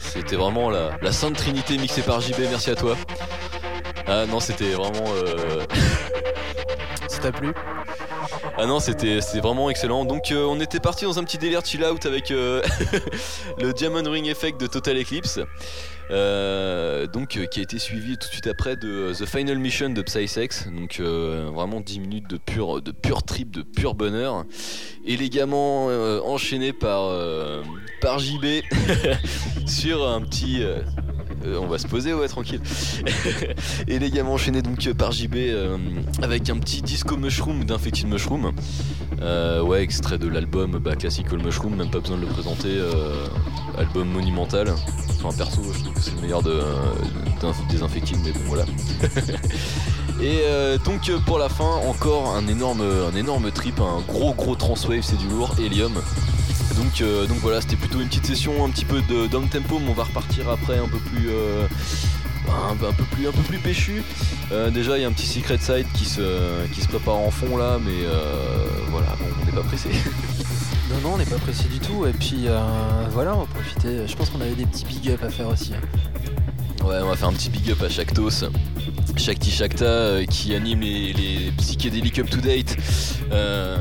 C'était 0.00 0.36
vraiment 0.36 0.70
la, 0.70 0.98
la 1.00 1.12
Sainte 1.12 1.36
Trinité 1.36 1.78
mixée 1.78 2.02
par 2.02 2.20
JB, 2.20 2.38
merci 2.50 2.70
à 2.70 2.74
toi. 2.74 2.96
Ah 4.06 4.26
non, 4.26 4.40
c'était 4.40 4.70
vraiment... 4.70 5.04
euh, 5.14 5.64
Ça 7.08 7.18
t'a 7.18 7.32
plu? 7.32 7.52
Ah 8.58 8.66
non, 8.66 8.80
c'était 8.80 9.20
vraiment 9.40 9.70
excellent. 9.70 10.04
Donc 10.04 10.32
euh, 10.32 10.44
on 10.44 10.60
était 10.60 10.80
parti 10.80 11.04
dans 11.04 11.18
un 11.18 11.24
petit 11.24 11.38
délire 11.38 11.64
chill 11.64 11.84
out 11.84 12.06
avec 12.06 12.30
euh, 12.30 12.62
le 13.60 13.72
Diamond 13.72 14.02
Ring 14.10 14.26
Effect 14.26 14.60
de 14.60 14.66
Total 14.66 14.98
Eclipse. 14.98 15.40
Euh, 16.10 17.06
donc 17.06 17.38
qui 17.50 17.58
a 17.58 17.62
été 17.62 17.78
suivi 17.78 18.16
tout 18.16 18.28
de 18.28 18.32
suite 18.32 18.46
après 18.46 18.76
de 18.76 19.12
The 19.12 19.26
Final 19.26 19.58
Mission 19.58 19.90
de 19.90 20.02
Psysex. 20.02 20.68
Donc 20.68 21.00
vraiment 21.00 21.80
10 21.80 22.00
minutes 22.00 22.30
de 22.30 22.38
pur, 22.38 22.80
de 22.80 22.92
pur 22.92 23.22
trip, 23.22 23.50
de 23.50 23.62
pur 23.62 23.94
bonheur. 23.94 24.44
Élégamment 25.04 25.86
enchaîné 26.24 26.72
par, 26.72 27.10
par 28.00 28.18
JB 28.18 28.44
sur 29.66 30.06
un 30.08 30.20
petit... 30.20 30.62
euh, 30.62 30.78
euh, 31.44 31.58
on 31.60 31.66
va 31.66 31.78
se 31.78 31.86
poser, 31.86 32.12
ouais, 32.14 32.28
tranquille. 32.28 32.60
Élégamment 33.88 34.34
enchaîné 34.34 34.62
donc 34.62 34.86
euh, 34.86 34.94
par 34.94 35.12
JB 35.12 35.36
avec 36.22 36.48
un 36.50 36.56
petit 36.58 36.82
disco 36.82 37.16
mushroom 37.16 37.64
d'Infected 37.64 38.08
Mushroom. 38.08 38.52
Ouais, 39.20 39.82
extrait 39.82 40.18
de 40.18 40.28
l'album 40.28 40.78
bah, 40.78 40.96
Classical 40.96 41.42
Mushroom, 41.42 41.76
même 41.76 41.90
pas 41.90 42.00
besoin 42.00 42.16
de 42.16 42.22
le 42.22 42.28
présenter. 42.28 42.80
album 43.78 44.08
monumental. 44.08 44.72
Enfin, 45.22 45.36
perso, 45.36 45.62
je 45.72 45.82
trouve 45.82 45.94
que 45.94 46.00
c'est 46.00 46.14
le 46.14 46.20
meilleur 46.22 46.42
de, 46.42 46.60
d'Inf- 47.40 47.66
des 47.70 48.16
mais 48.24 48.32
bon, 48.32 48.40
voilà. 48.46 48.64
Et 50.20 50.42
donc 50.84 51.10
pour 51.26 51.38
la 51.38 51.48
fin, 51.48 51.64
encore 51.88 52.34
un 52.34 52.46
énorme, 52.48 52.82
un 52.82 53.14
énorme 53.16 53.50
trip, 53.50 53.80
un 53.80 54.00
gros 54.08 54.32
gros 54.34 54.54
transwave, 54.54 55.02
c'est 55.02 55.18
du 55.18 55.28
lourd, 55.28 55.54
Helium. 55.58 55.92
Donc, 56.98 57.06
euh, 57.06 57.26
donc 57.26 57.36
voilà, 57.38 57.60
c'était 57.60 57.76
plutôt 57.76 58.00
une 58.00 58.08
petite 58.08 58.24
session 58.24 58.64
un 58.64 58.70
petit 58.70 58.86
peu 58.86 59.02
de 59.02 59.26
down 59.26 59.46
tempo, 59.48 59.78
mais 59.78 59.90
on 59.90 59.92
va 59.92 60.04
repartir 60.04 60.48
après 60.48 60.78
un 60.78 60.88
peu 60.88 60.96
plus, 60.96 61.28
euh, 61.28 61.66
un, 62.48 62.72
un 62.72 62.92
peu 62.94 63.04
plus, 63.10 63.28
un 63.28 63.32
peu 63.32 63.42
plus 63.42 63.58
péchu. 63.58 64.02
Euh, 64.50 64.70
déjà, 64.70 64.96
il 64.96 65.02
y 65.02 65.04
a 65.04 65.08
un 65.08 65.12
petit 65.12 65.26
secret 65.26 65.58
side 65.58 65.86
qui 65.92 66.06
se, 66.06 66.22
qui 66.72 66.80
se 66.80 66.88
prépare 66.88 67.16
en 67.16 67.30
fond 67.30 67.58
là, 67.58 67.78
mais 67.84 68.06
euh, 68.06 68.66
voilà, 68.90 69.08
bon, 69.20 69.26
on 69.42 69.44
n'est 69.44 69.52
pas 69.52 69.62
pressé. 69.62 69.90
Non, 70.88 71.00
non, 71.10 71.14
on 71.16 71.18
n'est 71.18 71.24
pas 71.24 71.36
pressé 71.38 71.64
du 71.64 71.80
tout. 71.80 72.06
Et 72.06 72.12
puis 72.12 72.46
voilà, 73.10 73.34
on 73.34 73.40
va 73.40 73.46
profiter. 73.46 74.06
Je 74.06 74.14
pense 74.16 74.30
qu'on 74.30 74.40
avait 74.40 74.54
des 74.54 74.66
petits 74.66 74.84
big 74.84 75.10
up 75.10 75.20
à 75.24 75.28
faire 75.30 75.48
aussi. 75.48 75.72
hein. 75.74 76.84
Ouais, 76.86 76.94
on 77.02 77.08
va 77.08 77.16
faire 77.16 77.26
un 77.28 77.32
petit 77.32 77.50
big 77.50 77.68
up 77.72 77.82
à 77.82 77.88
Shaktos, 77.88 78.44
Shakti 79.16 79.50
Shakta 79.50 79.84
euh, 79.84 80.24
qui 80.26 80.54
anime 80.54 80.82
les, 80.82 81.12
les 81.12 81.50
psychédéliques 81.58 82.20
up 82.20 82.30
to 82.30 82.36
date. 82.36 82.76
euh, 83.32 83.78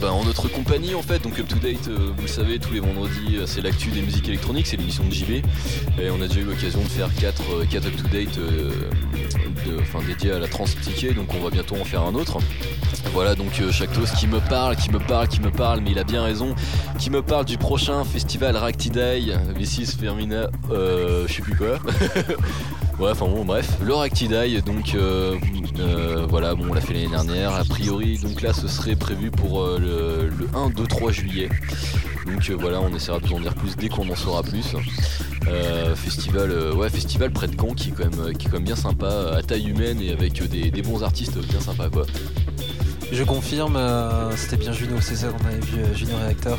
bah, 0.00 0.12
en 0.12 0.24
notre 0.24 0.48
compagnie 0.48 0.94
en 0.94 1.02
fait, 1.02 1.22
donc 1.22 1.38
Up 1.38 1.48
to 1.48 1.56
Date, 1.56 1.88
euh, 1.88 2.12
vous 2.14 2.22
le 2.22 2.28
savez, 2.28 2.58
tous 2.58 2.72
les 2.72 2.80
vendredis, 2.80 3.36
euh, 3.36 3.46
c'est 3.46 3.60
l'actu 3.60 3.90
des 3.90 4.02
musiques 4.02 4.28
électroniques, 4.28 4.66
c'est 4.66 4.76
l'émission 4.76 5.04
de 5.04 5.12
JB. 5.12 5.44
Et 6.00 6.10
on 6.10 6.20
a 6.20 6.28
déjà 6.28 6.40
eu 6.40 6.44
l'occasion 6.44 6.82
de 6.82 6.88
faire 6.88 7.08
4, 7.14 7.42
Up 7.42 7.96
to 7.96 8.08
Date 8.08 8.38
dédiés 10.06 10.32
à 10.32 10.38
la 10.38 10.46
trans 10.46 10.64
psyché, 10.64 11.14
donc 11.14 11.32
on 11.34 11.42
va 11.42 11.50
bientôt 11.50 11.76
en 11.76 11.84
faire 11.84 12.02
un 12.02 12.14
autre. 12.14 12.38
Voilà 13.12 13.34
donc 13.34 13.60
euh, 13.60 13.72
Shaktos 13.72 14.12
qui 14.18 14.26
me 14.26 14.40
parle, 14.40 14.76
qui 14.76 14.90
me 14.90 14.98
parle, 14.98 15.28
qui 15.28 15.40
me 15.40 15.50
parle, 15.50 15.80
mais 15.80 15.92
il 15.92 15.98
a 15.98 16.04
bien 16.04 16.22
raison, 16.22 16.54
qui 16.98 17.10
me 17.10 17.22
parle 17.22 17.44
du 17.44 17.56
prochain 17.56 18.04
festival 18.04 18.56
Ractidae, 18.56 19.38
V6 19.58 19.98
Fermina, 19.98 20.50
je 20.70 21.32
sais 21.32 21.42
plus 21.42 21.56
quoi. 21.56 21.78
Ouais, 22.98 23.10
enfin 23.10 23.26
bon, 23.26 23.44
bref. 23.44 23.76
Le 23.82 23.94
Ractidae, 23.94 24.62
donc 24.62 24.96
euh, 25.78 26.26
voilà, 26.28 26.54
bon, 26.54 26.66
on 26.70 26.74
l'a 26.74 26.80
fait 26.80 26.94
l'année 26.94 27.08
dernière. 27.08 27.54
A 27.54 27.64
priori, 27.64 28.18
donc 28.18 28.42
là, 28.42 28.52
ce 28.52 28.68
serait 28.68 28.96
prévu 28.96 29.30
pour 29.30 29.62
euh, 29.62 29.78
le, 29.78 30.28
le 30.28 30.48
1, 30.54 30.70
2, 30.70 30.86
3 30.86 31.12
juillet. 31.12 31.48
Donc 32.26 32.50
euh, 32.50 32.56
voilà, 32.58 32.80
on 32.80 32.94
essaiera 32.94 33.18
de 33.20 33.26
vous 33.26 33.34
en 33.34 33.40
dire 33.40 33.54
plus 33.54 33.76
dès 33.76 33.88
qu'on 33.88 34.08
en 34.08 34.16
saura 34.16 34.42
plus. 34.42 34.74
Festival, 35.94 36.50
ouais, 36.74 36.90
festival 36.90 37.30
près 37.30 37.46
de 37.46 37.54
Caen 37.56 37.72
qui 37.74 37.90
est 37.90 37.92
quand 37.92 38.04
même, 38.04 38.36
qui 38.36 38.46
est 38.46 38.50
quand 38.50 38.56
même 38.56 38.64
bien 38.64 38.76
sympa, 38.76 39.32
à 39.36 39.42
taille 39.42 39.68
humaine 39.68 40.00
et 40.00 40.10
avec 40.10 40.42
des, 40.48 40.82
bons 40.82 41.04
artistes 41.04 41.38
bien 41.38 41.60
sympas 41.60 41.88
quoi. 41.88 42.04
Je 43.12 43.22
confirme, 43.22 43.78
c'était 44.34 44.56
bien 44.56 44.72
Juno, 44.72 44.96
c'est 45.00 45.14
ça 45.14 45.28
qu'on 45.28 45.46
avait 45.46 45.60
vu, 45.60 45.82
Juno 45.94 46.16
Reactor. 46.16 46.58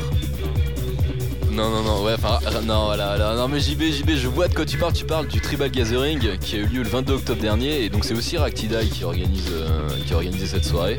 Non, 1.57 1.71
non, 1.71 1.81
non, 1.81 2.03
ouais, 2.03 2.13
enfin, 2.13 2.37
euh, 2.45 2.61
non, 2.61 2.85
voilà, 2.85 3.35
non, 3.35 3.47
mais 3.47 3.59
JB, 3.59 3.81
JB, 3.91 4.11
je 4.11 4.27
vois 4.27 4.47
de 4.47 4.53
quoi 4.53 4.63
tu 4.63 4.77
parles. 4.77 4.93
Tu 4.93 5.05
parles 5.05 5.25
du 5.25 5.41
Tribal 5.41 5.71
Gathering 5.71 6.37
qui 6.37 6.55
a 6.55 6.59
eu 6.59 6.67
lieu 6.67 6.83
le 6.83 6.87
22 6.89 7.13
octobre 7.15 7.41
dernier, 7.41 7.83
et 7.83 7.89
donc 7.89 8.05
c'est 8.05 8.13
aussi 8.13 8.37
Ractidae 8.37 8.85
qui 8.85 9.03
euh, 9.03 9.89
qui 10.05 10.13
a 10.13 10.17
organisé 10.17 10.45
cette 10.45 10.65
soirée. 10.65 10.97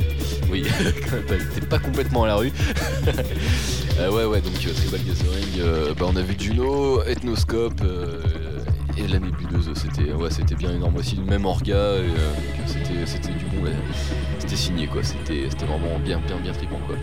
Oui, 0.50 0.64
t'es 1.54 1.60
pas 1.60 1.78
complètement 1.78 2.24
à 2.24 2.26
la 2.26 2.34
rue. 2.34 2.52
Euh, 4.00 4.12
ouais, 4.12 4.24
ouais, 4.26 4.40
donc 4.40 4.52
Tribal 4.52 5.00
Gathering, 5.00 5.96
bah, 5.98 6.06
on 6.08 6.14
a 6.14 6.22
vu 6.22 6.36
Juno, 6.38 7.02
Ethnoscope. 7.02 7.82
Et 8.98 9.06
la 9.06 9.18
nébuleuse, 9.18 9.70
c'était 9.74 10.12
ouais, 10.12 10.30
c'était 10.30 10.54
bien 10.54 10.72
énorme 10.72 10.96
aussi, 10.96 11.20
même 11.20 11.44
Orga, 11.46 11.74
euh, 11.74 12.08
c'était 12.66 13.32
du 13.32 13.44
bon, 13.46 13.70
c'était 14.38 14.56
signé 14.56 14.86
quoi, 14.86 15.02
c'était 15.02 15.46
vraiment 15.66 15.98
bien 15.98 16.20
bien 16.26 16.36
bien 16.38 16.52
trippant 16.52 16.80
quoi. 16.86 16.96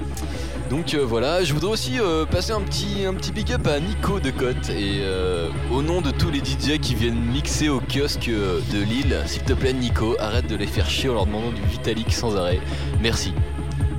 Donc 0.70 0.94
euh, 0.94 1.06
voilà, 1.06 1.44
je 1.44 1.54
voudrais 1.54 1.72
aussi 1.72 2.00
euh, 2.00 2.26
passer 2.26 2.52
un 2.52 2.62
petit, 2.62 3.06
un 3.06 3.14
petit 3.14 3.32
big 3.32 3.52
up 3.54 3.68
à 3.68 3.80
Nico 3.80 4.20
de 4.20 4.32
Côte 4.32 4.70
et 4.70 5.00
euh, 5.02 5.50
au 5.72 5.82
nom 5.82 6.02
de 6.02 6.12
tous 6.12 6.32
les 6.32 6.40
DJ 6.40 6.80
qui 6.82 6.96
viennent 6.96 7.20
mixer 7.20 7.70
au 7.70 7.80
kiosque 7.80 8.30
de 8.30 8.82
Lille, 8.84 9.22
s'il 9.26 9.44
te 9.44 9.54
plaît 9.54 9.74
Nico, 9.74 10.16
arrête 10.20 10.48
de 10.48 10.56
les 10.56 10.68
faire 10.68 10.90
chier 10.90 11.10
en 11.10 11.14
leur 11.14 11.26
demandant 11.28 11.52
du 11.52 11.62
Vitalik 11.64 12.12
sans 12.12 12.36
arrêt. 12.36 12.60
Merci. 13.02 13.34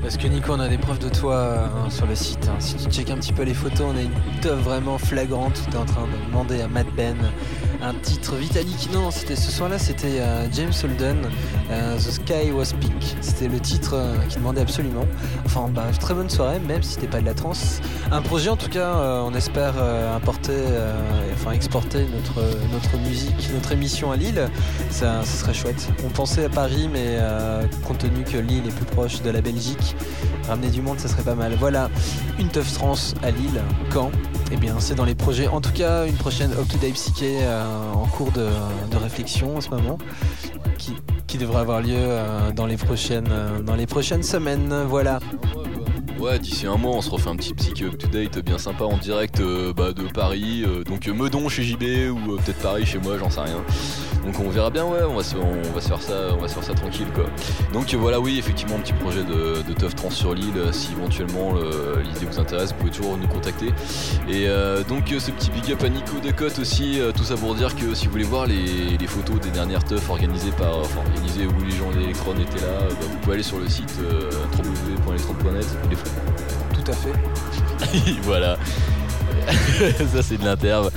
Parce 0.02 0.18
que 0.18 0.28
Nico, 0.28 0.52
on 0.52 0.60
a 0.60 0.68
des 0.68 0.78
preuves 0.78 1.00
de 1.00 1.08
toi 1.08 1.34
euh, 1.34 1.68
sur 1.90 2.06
le 2.06 2.14
site. 2.14 2.46
hein. 2.48 2.54
Si 2.60 2.76
tu 2.76 2.88
checkes 2.90 3.10
un 3.10 3.16
petit 3.16 3.32
peu 3.32 3.42
les 3.42 3.54
photos, 3.54 3.88
on 3.92 3.96
a 3.96 4.02
une 4.02 4.40
teuf 4.40 4.60
vraiment 4.60 4.98
flagrante 4.98 5.60
où 5.66 5.70
t'es 5.70 5.76
en 5.76 5.84
train 5.84 6.02
de 6.02 6.26
demander 6.30 6.60
à 6.60 6.68
Matt 6.68 6.86
Ben 6.96 7.16
un 7.82 7.94
titre 7.94 8.34
Vitalik. 8.36 8.90
Non, 8.92 9.10
c'était 9.10 9.36
ce 9.36 9.50
soir-là, 9.50 9.78
c'était 9.78 10.20
euh, 10.20 10.46
James 10.52 10.72
Holden, 10.82 11.18
euh, 11.70 11.96
The 11.96 12.10
Sky 12.10 12.50
Was 12.52 12.72
Pink. 12.80 13.16
C'était 13.20 13.48
le 13.48 13.60
titre 13.60 13.94
euh, 13.94 14.16
qu'il 14.28 14.38
demandait 14.38 14.60
absolument. 14.60 15.06
Enfin, 15.44 15.68
bah, 15.70 15.84
très 15.98 16.14
bonne 16.14 16.30
soirée, 16.30 16.58
même 16.60 16.82
si 16.82 16.94
c'était 16.94 17.06
pas 17.06 17.20
de 17.20 17.26
la 17.26 17.34
trance. 17.34 17.80
Un 18.10 18.22
projet, 18.22 18.50
en 18.50 18.56
tout 18.56 18.68
cas, 18.68 19.22
on 19.24 19.34
espère 19.34 19.74
importer, 20.14 20.56
enfin 21.34 21.52
exporter 21.52 22.06
notre, 22.72 22.98
musique, 22.98 23.50
notre 23.52 23.72
émission 23.72 24.12
à 24.12 24.16
Lille. 24.16 24.48
Ça, 24.90 25.24
serait 25.24 25.54
chouette. 25.54 25.88
On 26.04 26.08
pensait 26.08 26.44
à 26.44 26.48
Paris, 26.48 26.88
mais 26.92 27.18
compte 27.84 27.98
tenu 27.98 28.22
que 28.22 28.38
Lille 28.38 28.66
est 28.66 28.74
plus 28.74 28.84
proche 28.84 29.22
de 29.22 29.30
la 29.30 29.40
Belgique, 29.40 29.96
ramener 30.48 30.68
du 30.68 30.82
monde, 30.82 31.00
ça 31.00 31.08
serait 31.08 31.22
pas 31.22 31.34
mal. 31.34 31.56
Voilà, 31.58 31.90
une 32.38 32.48
teuf 32.48 32.72
trans 32.72 32.94
à 33.22 33.30
Lille. 33.30 33.60
Quand? 33.90 34.10
Eh 34.52 34.56
bien, 34.56 34.76
c'est 34.78 34.94
dans 34.94 35.04
les 35.04 35.14
projets. 35.14 35.48
En 35.48 35.60
tout 35.60 35.72
cas, 35.72 36.06
une 36.06 36.14
prochaine 36.14 36.52
Psyché 36.92 37.38
euh, 37.40 37.92
en 37.92 38.06
cours 38.06 38.30
de, 38.30 38.48
réflexion 38.96 39.56
en 39.56 39.60
ce 39.60 39.70
moment, 39.70 39.98
qui, 40.78 41.38
devrait 41.38 41.60
avoir 41.60 41.82
lieu 41.82 41.96
euh, 41.96 42.52
euh, 43.28 43.62
dans 43.62 43.74
les 43.74 43.86
prochaines 43.86 44.22
semaines. 44.22 44.72
Voilà. 44.88 45.18
Ouais, 46.18 46.38
d'ici 46.38 46.66
un 46.66 46.76
mois, 46.76 46.92
on 46.96 47.02
se 47.02 47.10
refait 47.10 47.28
un 47.28 47.36
petit 47.36 47.52
psyché 47.52 47.84
up 47.84 47.98
to 47.98 48.08
date 48.08 48.38
bien 48.38 48.56
sympa 48.58 48.84
en 48.84 48.96
direct 48.96 49.40
euh, 49.40 49.72
bah, 49.74 49.92
de 49.92 50.02
Paris, 50.04 50.64
euh, 50.66 50.82
donc 50.82 51.06
euh, 51.08 51.12
Meudon 51.12 51.48
chez 51.50 51.62
JB 51.62 51.82
ou 52.10 52.36
peut-être 52.36 52.58
Paris 52.62 52.86
chez 52.86 52.98
moi, 52.98 53.18
j'en 53.18 53.28
sais 53.28 53.42
rien. 53.42 53.62
Donc 54.24 54.40
on 54.40 54.48
verra 54.48 54.70
bien, 54.70 54.84
ouais, 54.86 55.02
on 55.08 55.14
va 55.14 55.22
se, 55.22 55.36
on 55.36 55.72
va 55.72 55.80
se 55.80 55.86
faire 55.88 56.02
ça, 56.02 56.14
on 56.36 56.40
va 56.40 56.48
se 56.48 56.54
faire 56.54 56.64
ça 56.64 56.74
tranquille 56.74 57.06
quoi. 57.14 57.26
Donc 57.72 57.94
voilà, 57.94 58.18
oui, 58.18 58.38
effectivement, 58.38 58.74
un 58.76 58.80
petit 58.80 58.94
projet 58.94 59.22
de, 59.22 59.62
de 59.62 59.72
teuf 59.74 59.94
trans 59.94 60.10
sur 60.10 60.34
l'île. 60.34 60.54
Si 60.72 60.90
éventuellement 60.92 61.52
le- 61.52 62.00
l'idée 62.02 62.26
vous 62.26 62.40
intéresse, 62.40 62.70
vous 62.70 62.76
pouvez 62.78 62.90
toujours 62.90 63.16
nous 63.18 63.28
contacter. 63.28 63.66
Et 64.28 64.48
donc 64.88 65.04
ce 65.16 65.30
petit 65.30 65.50
big 65.50 65.70
up 65.70 65.84
à 65.84 65.88
Nico 65.88 66.18
de 66.24 66.32
Côte 66.32 66.58
aussi, 66.58 66.98
tout 67.16 67.22
ça 67.22 67.36
pour 67.36 67.54
dire 67.54 67.76
que 67.76 67.94
si 67.94 68.06
vous 68.06 68.12
voulez 68.12 68.24
voir 68.24 68.46
les, 68.46 69.06
photos 69.06 69.38
des 69.38 69.50
dernières 69.50 69.84
teufs 69.84 70.10
organisées 70.10 70.50
par, 70.58 70.78
enfin 70.78 71.00
organisées 71.06 71.46
où 71.46 71.64
les 71.64 71.70
gens 71.76 71.92
d'Electron 71.92 72.32
étaient 72.32 72.66
là, 72.66 72.80
bah, 72.90 73.06
vous 73.08 73.18
pouvez 73.18 73.34
aller 73.34 73.42
sur 73.44 73.60
le 73.60 73.68
site 73.68 73.94
www.electron.net. 74.58 75.66
Tout 76.74 76.90
à 76.90 76.94
fait. 76.94 77.12
voilà. 78.22 78.56
ça 80.12 80.22
c'est 80.22 80.38
de 80.38 80.44
l'interve. 80.44 80.90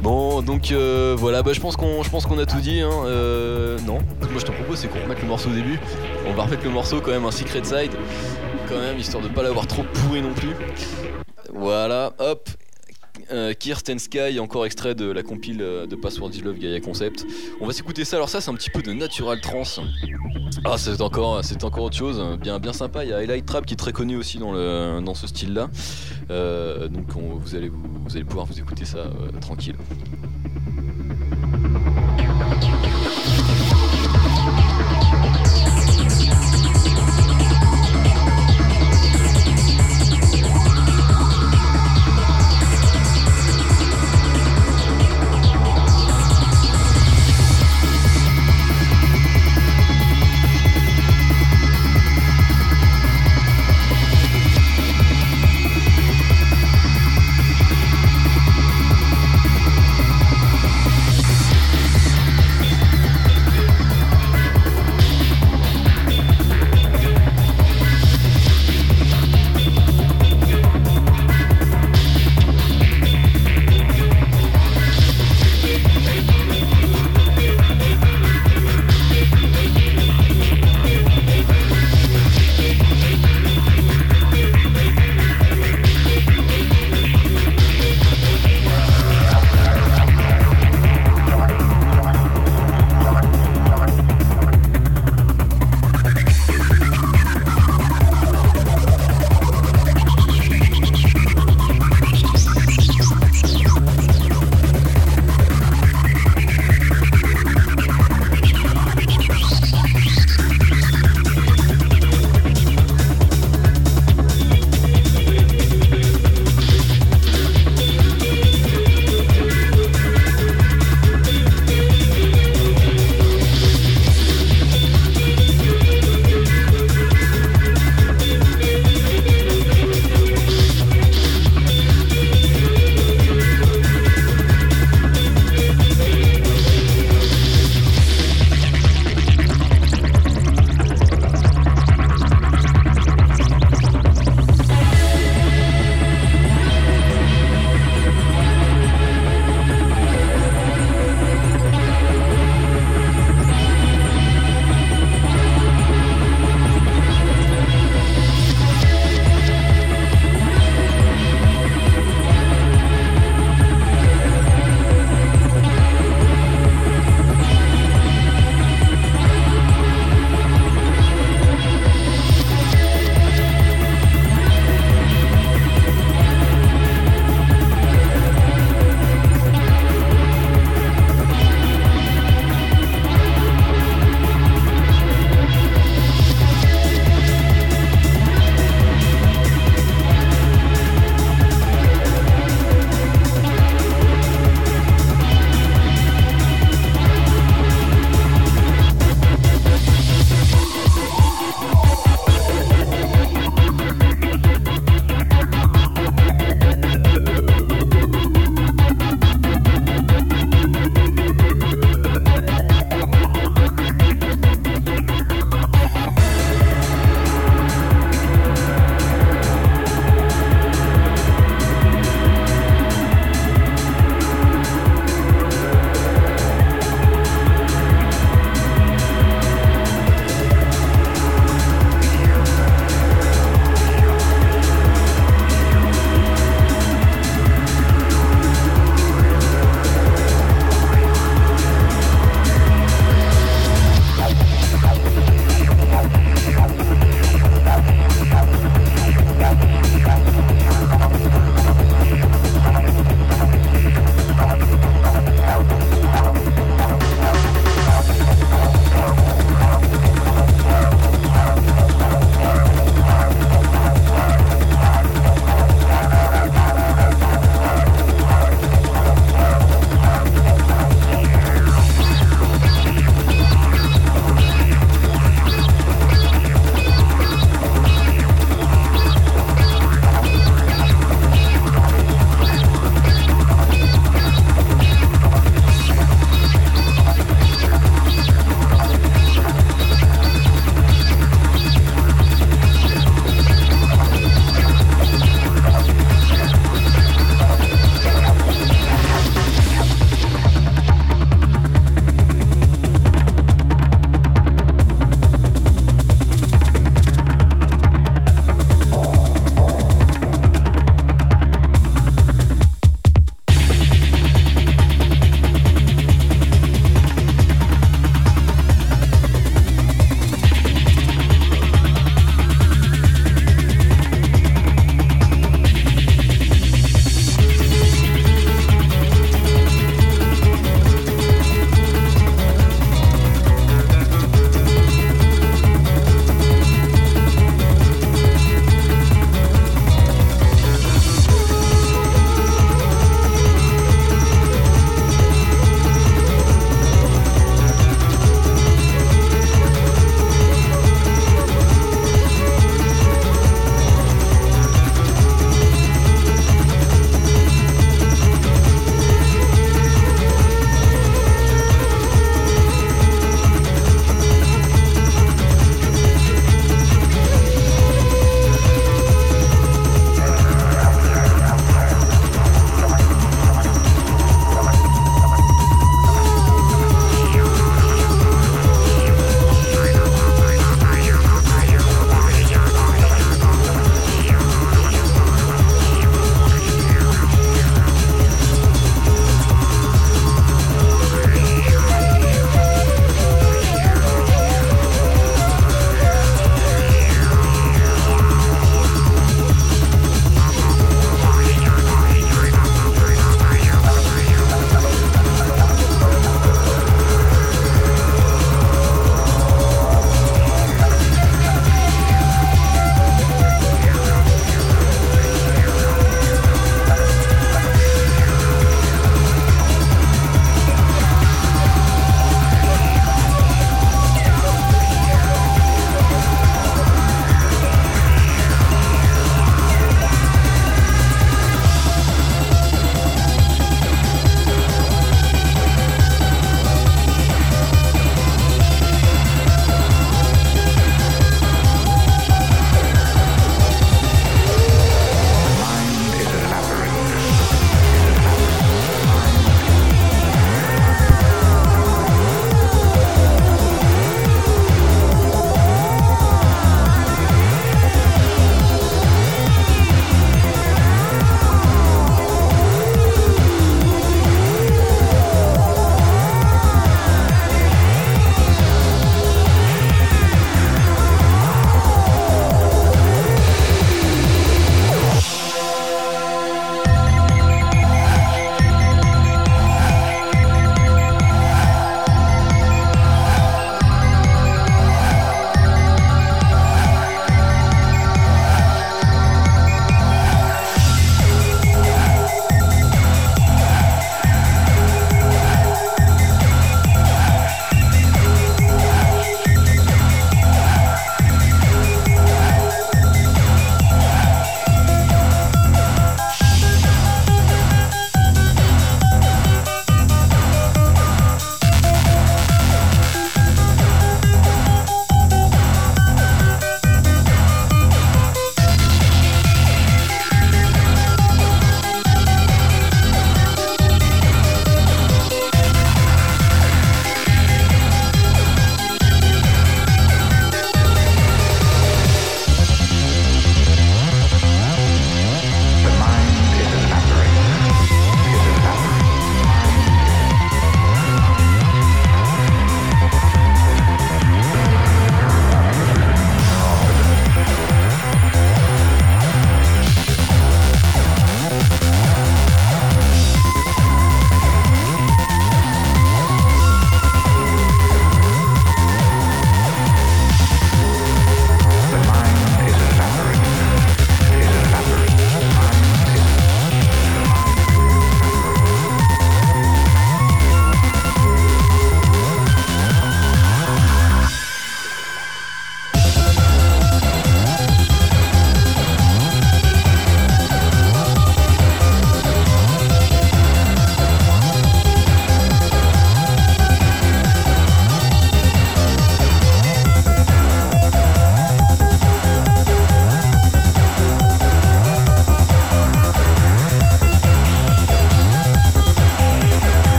Bon 0.00 0.42
donc 0.42 0.70
euh, 0.70 1.16
voilà 1.18 1.42
bah, 1.42 1.52
je 1.52 1.60
pense 1.60 1.76
qu'on 1.76 2.38
a 2.38 2.46
tout 2.46 2.60
dit 2.60 2.80
hein. 2.80 2.90
Euh, 3.06 3.78
non. 3.86 3.98
Moi 4.30 4.38
je 4.38 4.44
te 4.44 4.52
propose 4.52 4.78
c'est 4.78 4.88
qu'on 4.88 5.02
remette 5.02 5.22
le 5.22 5.28
morceau 5.28 5.50
au 5.50 5.54
début. 5.54 5.80
On 6.26 6.34
va 6.34 6.44
remettre 6.44 6.64
le 6.64 6.70
morceau 6.70 7.00
quand 7.00 7.10
même 7.10 7.24
un 7.24 7.30
secret 7.30 7.64
side. 7.64 7.92
Quand 8.68 8.78
même 8.80 8.98
histoire 8.98 9.22
de 9.22 9.28
pas 9.28 9.42
l'avoir 9.42 9.66
trop 9.66 9.82
pourri 9.82 10.22
non 10.22 10.32
plus. 10.32 10.54
Voilà, 11.54 12.12
hop. 12.18 12.48
Euh, 13.32 13.52
Kirsten 13.54 13.98
Sky, 13.98 14.38
encore 14.38 14.66
extrait 14.66 14.94
de 14.94 15.10
la 15.10 15.22
compile 15.22 15.60
euh, 15.60 15.86
de 15.86 15.96
Password 15.96 16.30
is 16.34 16.42
Love 16.42 16.58
Gaia 16.58 16.80
Concept. 16.80 17.26
On 17.60 17.66
va 17.66 17.72
s'écouter 17.72 18.04
ça. 18.04 18.16
Alors 18.16 18.28
ça, 18.28 18.40
c'est 18.40 18.50
un 18.50 18.54
petit 18.54 18.70
peu 18.70 18.82
de 18.82 18.92
natural 18.92 19.40
trance. 19.40 19.80
Ah, 20.64 20.76
c'est 20.78 21.00
encore, 21.00 21.44
c'est 21.44 21.64
encore 21.64 21.84
autre 21.84 21.96
chose. 21.96 22.22
Bien, 22.40 22.58
bien 22.58 22.72
sympa. 22.72 23.04
Il 23.04 23.10
y 23.10 23.12
a 23.12 23.16
Highlight 23.18 23.44
Trap 23.46 23.66
qui 23.66 23.74
est 23.74 23.76
très 23.76 23.92
connu 23.92 24.16
aussi 24.16 24.38
dans 24.38 25.14
ce 25.14 25.26
style-là. 25.26 25.68
Euh, 26.30 26.88
donc 26.88 27.04
on- 27.16 27.36
vous 27.36 27.54
allez, 27.56 27.70
pouvoir 28.24 28.46
vous 28.46 28.58
écouter 28.58 28.84
ça 28.84 29.10
tranquille. 29.40 29.76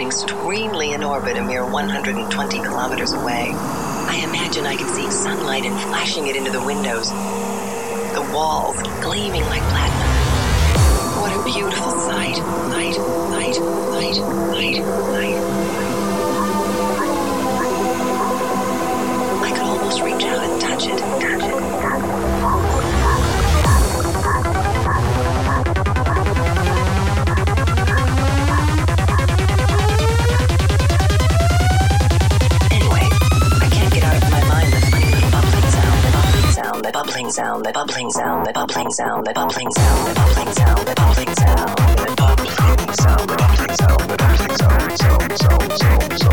dropping 0.00 0.12
serenely 0.12 0.92
in 0.94 1.04
orbit 1.04 1.36
a 1.36 1.42
mere 1.42 1.62
120 1.62 2.58
kilometers 2.60 3.12
away. 3.12 3.52
I 3.52 4.22
imagine 4.24 4.64
I 4.64 4.74
can 4.74 4.88
see 4.88 5.10
sunlight 5.10 5.64
and 5.64 5.78
flashing 5.78 6.26
it 6.26 6.36
into 6.36 6.50
the 6.50 6.62
windows, 6.62 7.10
the 7.10 8.26
walls 8.32 8.80
gleaming 9.02 9.44
like 9.44 9.60
platinum. 9.60 11.20
What 11.20 11.38
a 11.38 11.44
beautiful 11.44 11.90
sight, 11.90 12.38
light, 12.70 12.96
light, 13.28 13.60
light, 13.60 14.16
light, 14.16 14.80
light. 15.12 15.34
light. 15.34 15.99
bubbling 37.30 37.46
sound, 37.46 37.64
the 37.64 37.72
bubbling 37.72 38.10
sound, 38.10 38.46
the 38.46 38.52
bubbling 38.52 38.90
sound, 38.90 39.26
the 39.26 39.32
bubbling 39.32 39.70
sound, 39.70 40.08
the 40.08 40.14
bubbling 40.14 40.52
sound, 40.54 40.88
the 40.88 40.94
bubbling 40.96 41.34
sound, 41.34 41.78
the 42.08 42.14
bubbling 42.16 42.94
sound, 42.94 43.30
the 43.30 43.36
bubbling 43.36 43.76
sound, 43.76 44.10
the 44.10 44.16
bubbling 44.16 44.56
sound, 44.56 44.98
sound, 44.98 45.38
sound, 45.38 45.78
sound, 45.78 46.18
sound. 46.18 46.30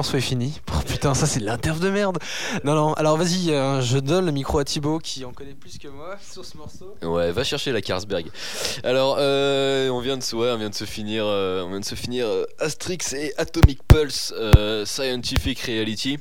Est 0.00 0.20
fini. 0.20 0.60
Putain, 0.98 1.14
ça 1.14 1.26
c'est 1.26 1.38
de 1.38 1.78
de 1.78 1.90
merde. 1.90 2.18
Non 2.64 2.74
non, 2.74 2.92
alors 2.94 3.16
vas-y, 3.16 3.52
euh, 3.52 3.80
je 3.80 3.98
donne 3.98 4.26
le 4.26 4.32
micro 4.32 4.58
à 4.58 4.64
Thibaut 4.64 4.98
qui 4.98 5.24
en 5.24 5.32
connaît 5.32 5.54
plus 5.54 5.78
que 5.78 5.86
moi 5.86 6.16
sur 6.32 6.44
ce 6.44 6.56
morceau. 6.56 6.96
Ouais, 7.02 7.30
va 7.30 7.44
chercher 7.44 7.70
la 7.70 7.80
Carlsberg. 7.80 8.26
Alors, 8.82 9.16
euh, 9.20 9.88
on 9.90 10.00
vient 10.00 10.16
de 10.16 10.24
se, 10.24 10.34
ouais, 10.34 10.50
on 10.50 10.56
vient 10.56 10.70
de 10.70 10.74
se 10.74 10.84
finir, 10.84 11.22
euh, 11.24 11.62
on 11.62 11.68
vient 11.68 11.78
de 11.78 11.84
se 11.84 11.94
finir 11.94 12.26
euh, 12.26 12.46
Astrix 12.58 12.98
et 13.14 13.32
Atomic 13.38 13.78
Pulse 13.86 14.34
Scientific 14.86 15.60
Reality. 15.60 16.18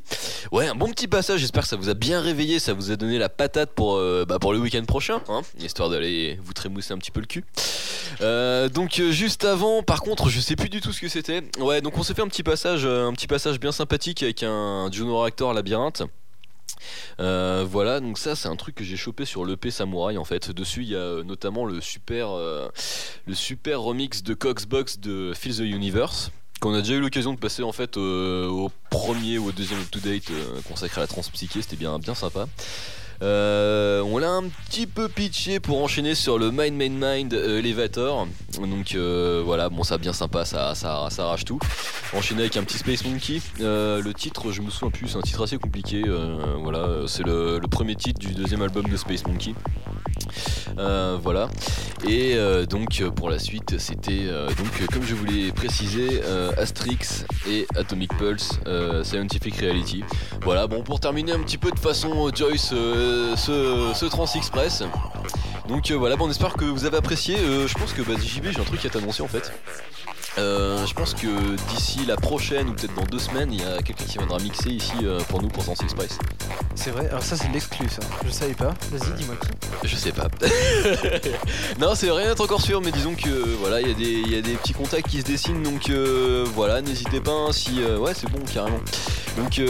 Ouais, 0.51 0.67
un 0.67 0.75
bon 0.75 0.91
petit 0.91 1.07
passage. 1.07 1.39
J'espère 1.39 1.63
que 1.63 1.69
ça 1.69 1.75
vous 1.75 1.89
a 1.89 1.95
bien 1.95 2.21
réveillé, 2.21 2.59
ça 2.59 2.73
vous 2.73 2.91
a 2.91 2.97
donné 2.97 3.17
la 3.17 3.29
patate 3.29 3.71
pour, 3.71 3.99
bah, 4.27 4.37
pour 4.39 4.53
le 4.53 4.59
week-end 4.59 4.85
prochain, 4.85 5.21
hein, 5.27 5.41
histoire 5.57 5.89
d'aller 5.89 6.39
vous 6.43 6.53
trémousser 6.53 6.93
un 6.93 6.99
petit 6.99 7.11
peu 7.11 7.21
le 7.21 7.25
cul. 7.25 7.45
Donc 8.75 9.01
juste 9.09 9.43
avant, 9.43 9.81
par 9.81 10.01
contre, 10.01 10.29
je 10.29 10.39
sais 10.39 10.55
plus 10.55 10.69
du 10.69 10.81
tout 10.81 10.91
ce 10.91 11.01
que 11.01 11.09
c'était. 11.09 11.41
Ouais, 11.59 11.81
donc 11.81 11.97
on 11.97 12.03
s'est 12.03 12.13
fait 12.13 12.21
un 12.21 12.27
petit 12.27 12.43
passage, 12.43 12.85
un 12.85 13.13
petit 13.13 13.27
passage 13.27 13.59
bien 13.59 13.71
sympathique 13.71 14.21
avec 14.21 14.43
un 14.43 14.66
Juno 14.91 15.19
Reactor 15.19 15.53
labyrinthe. 15.53 16.03
Euh, 17.19 17.65
voilà, 17.67 17.99
donc 17.99 18.17
ça 18.17 18.35
c'est 18.35 18.47
un 18.47 18.55
truc 18.55 18.75
que 18.75 18.83
j'ai 18.83 18.97
chopé 18.97 19.25
sur 19.25 19.45
l'EP 19.45 19.71
Samurai 19.71 20.17
en 20.17 20.25
fait. 20.25 20.51
Dessus 20.51 20.83
il 20.83 20.89
y 20.89 20.95
a 20.95 20.99
euh, 20.99 21.23
notamment 21.23 21.65
le 21.65 21.81
super, 21.81 22.31
euh, 22.31 22.69
le 23.25 23.33
super 23.33 23.81
remix 23.81 24.23
de 24.23 24.33
Coxbox 24.33 24.99
de 24.99 25.33
Feel 25.35 25.55
the 25.55 25.59
Universe 25.59 26.31
qu'on 26.59 26.73
a 26.73 26.81
déjà 26.81 26.95
eu 26.95 26.99
l'occasion 26.99 27.33
de 27.33 27.39
passer 27.39 27.61
en 27.61 27.71
fait 27.71 27.97
au 27.97 28.71
premier 28.89 29.37
ou 29.37 29.49
au 29.49 29.51
deuxième 29.51 29.79
up 29.79 29.91
to 29.91 29.99
date 29.99 30.31
euh, 30.31 30.59
consacré 30.67 31.01
à 31.01 31.03
la 31.03 31.07
transpsyché, 31.07 31.61
c'était 31.61 31.75
bien 31.75 31.99
bien 31.99 32.15
sympa. 32.15 32.47
Euh, 33.21 34.01
on 34.01 34.17
l'a 34.17 34.31
un 34.31 34.43
petit 34.67 34.85
peu 34.85 35.09
pitché 35.09 35.59
pour 35.59 35.81
enchaîner 35.83 36.13
sur 36.15 36.37
le 36.37 36.51
Mind 36.51 36.75
Main 36.75 36.89
Mind 36.89 37.33
euh, 37.33 37.59
Elevator. 37.59 38.27
Donc 38.59 38.95
euh, 38.95 39.41
voilà, 39.45 39.69
bon 39.69 39.83
ça 39.83 39.97
bien 39.97 40.13
sympa, 40.13 40.45
ça, 40.45 40.75
ça, 40.75 41.09
arrache 41.17 41.45
tout. 41.45 41.59
Enchaîner 42.13 42.41
avec 42.41 42.57
un 42.57 42.63
petit 42.63 42.77
Space 42.77 43.05
Monkey. 43.05 43.41
Le 43.59 44.11
titre, 44.11 44.51
je 44.51 44.61
me 44.61 44.69
souviens 44.69 44.91
plus, 44.91 45.07
c'est 45.07 45.17
un 45.17 45.21
titre 45.21 45.43
assez 45.43 45.57
compliqué. 45.57 46.03
voilà, 46.59 47.07
c'est 47.07 47.23
le, 47.23 47.59
premier 47.69 47.95
titre 47.95 48.19
du 48.19 48.33
deuxième 48.33 48.61
album 48.61 48.85
de 48.87 48.97
Space 48.97 49.25
Monkey. 49.27 49.53
Voilà. 50.75 51.49
Et 52.07 52.37
donc 52.69 53.03
pour 53.15 53.29
la 53.29 53.39
suite, 53.39 53.77
c'était 53.79 54.27
donc 54.57 54.87
comme 54.91 55.03
je 55.03 55.15
vous 55.15 55.25
l'ai 55.25 55.51
précisé, 55.51 56.21
euh, 56.23 56.51
Astrix 56.57 57.25
et 57.49 57.67
Atomic 57.75 58.15
Pulse 58.17 58.59
Scientific 59.03 59.55
Reality. 59.57 60.03
Voilà. 60.41 60.67
Bon 60.67 60.83
pour 60.83 60.99
terminer 60.99 61.33
un 61.33 61.39
petit 61.39 61.57
peu 61.57 61.71
de 61.71 61.79
façon 61.79 62.29
Joyce 62.33 62.73
ce, 63.35 63.91
ce 63.95 64.05
Trans 64.05 64.25
Express. 64.35 64.83
Donc 65.67 65.91
euh, 65.91 65.95
voilà, 65.95 66.15
bon, 66.15 66.27
on 66.27 66.29
espère 66.29 66.53
que 66.53 66.65
vous 66.65 66.85
avez 66.85 66.97
apprécié. 66.97 67.35
Euh, 67.37 67.67
je 67.67 67.73
pense 67.77 67.91
que 67.93 68.01
bah, 68.01 68.13
JB, 68.21 68.47
j'ai 68.51 68.59
un 68.59 68.63
truc 68.63 68.83
à 68.85 68.89
t'annoncer 68.89 69.21
en 69.21 69.27
fait. 69.27 69.51
Euh, 70.37 70.85
je 70.85 70.93
pense 70.93 71.15
que 71.15 71.27
d'ici 71.73 72.05
la 72.07 72.15
prochaine 72.15 72.69
ou 72.69 72.73
peut-être 72.73 72.93
dans 72.93 73.05
deux 73.05 73.17
semaines, 73.17 73.51
il 73.51 73.59
y 73.59 73.65
a 73.65 73.81
quelqu'un 73.81 74.05
qui 74.05 74.17
viendra 74.19 74.37
mixer 74.37 74.69
ici 74.69 74.93
euh, 75.03 75.19
pour 75.29 75.41
nous 75.41 75.47
pour 75.47 75.63
Trans 75.63 75.73
Express. 75.81 76.19
C'est 76.75 76.91
vrai, 76.91 77.07
alors 77.09 77.23
ça 77.23 77.35
c'est 77.35 77.47
de 77.47 77.53
l'exclu 77.53 77.89
ça. 77.89 78.01
Je 78.23 78.29
savais 78.31 78.53
pas. 78.53 78.71
Vas-y, 78.91 79.13
dis-moi 79.17 79.35
qui. 79.41 79.87
Je 79.87 79.95
sais 79.95 80.11
pas. 80.11 80.27
non, 81.79 81.95
c'est 81.95 82.11
rien 82.11 82.27
d'être 82.29 82.43
encore 82.43 82.61
sûr, 82.61 82.81
mais 82.81 82.91
disons 82.91 83.15
que 83.15 83.27
euh, 83.29 83.55
voilà, 83.59 83.81
il 83.81 83.87
y, 83.87 83.91
a 83.91 83.95
des- 83.95 84.03
il 84.27 84.31
y 84.31 84.37
a 84.37 84.41
des 84.41 84.53
petits 84.53 84.73
contacts 84.73 85.07
qui 85.09 85.19
se 85.21 85.25
dessinent, 85.25 85.63
donc 85.63 85.89
voilà, 86.53 86.81
n'hésitez 86.81 87.19
pas. 87.19 87.31
hein, 87.31 87.51
si 87.51 87.81
euh, 87.81 87.97
ouais, 87.97 88.13
c'est 88.13 88.29
bon 88.29 88.39
carrément. 88.53 88.79
Donc 89.37 89.61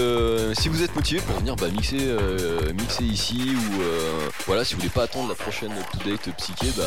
si 0.58 0.70
vous 0.70 0.82
êtes 0.84 0.96
motivé 0.96 1.20
pour 1.22 1.38
venir 1.40 1.56
bah, 1.56 1.68
mixer, 1.70 1.98
euh, 2.02 2.74
mixer 2.74 3.04
ici 3.04 3.27
ou 3.36 3.82
euh, 3.82 4.30
voilà, 4.46 4.64
si 4.64 4.74
vous 4.74 4.80
voulez 4.80 4.90
pas 4.90 5.04
attendre 5.04 5.30
la 5.30 5.36
prochaine 5.36 5.72
up-to-date 5.72 6.30
psyché, 6.38 6.72
bah, 6.78 6.84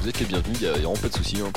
vous 0.00 0.08
êtes 0.08 0.20
les 0.20 0.26
bienvenus. 0.26 0.58
Il 0.60 0.66
y 0.66 0.68
a, 0.68 1.00
pas 1.00 1.08
de 1.08 1.16
soucis. 1.16 1.38
hein. 1.40 1.50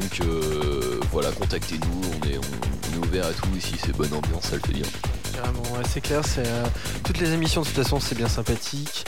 Donc 0.00 0.20
euh, 0.20 1.00
voilà, 1.10 1.30
contactez-nous. 1.32 2.00
On 2.04 2.28
est, 2.28 2.38
on, 2.38 2.94
est 2.94 3.06
ouvert 3.06 3.26
à 3.26 3.32
tout 3.32 3.48
ici. 3.56 3.74
C'est 3.82 3.96
bonne 3.96 4.12
ambiance, 4.12 4.44
ça 4.44 4.56
le 4.56 4.62
fait 4.62 4.72
dire. 4.72 4.86
Carrément, 5.34 5.62
c'est 5.88 6.00
clair. 6.00 6.22
C'est 6.24 6.46
euh, 6.46 6.64
toutes 7.02 7.18
les 7.18 7.32
émissions 7.32 7.62
de 7.62 7.66
toute 7.66 7.76
façon, 7.76 7.98
c'est 8.00 8.14
bien 8.14 8.28
sympathique. 8.28 9.04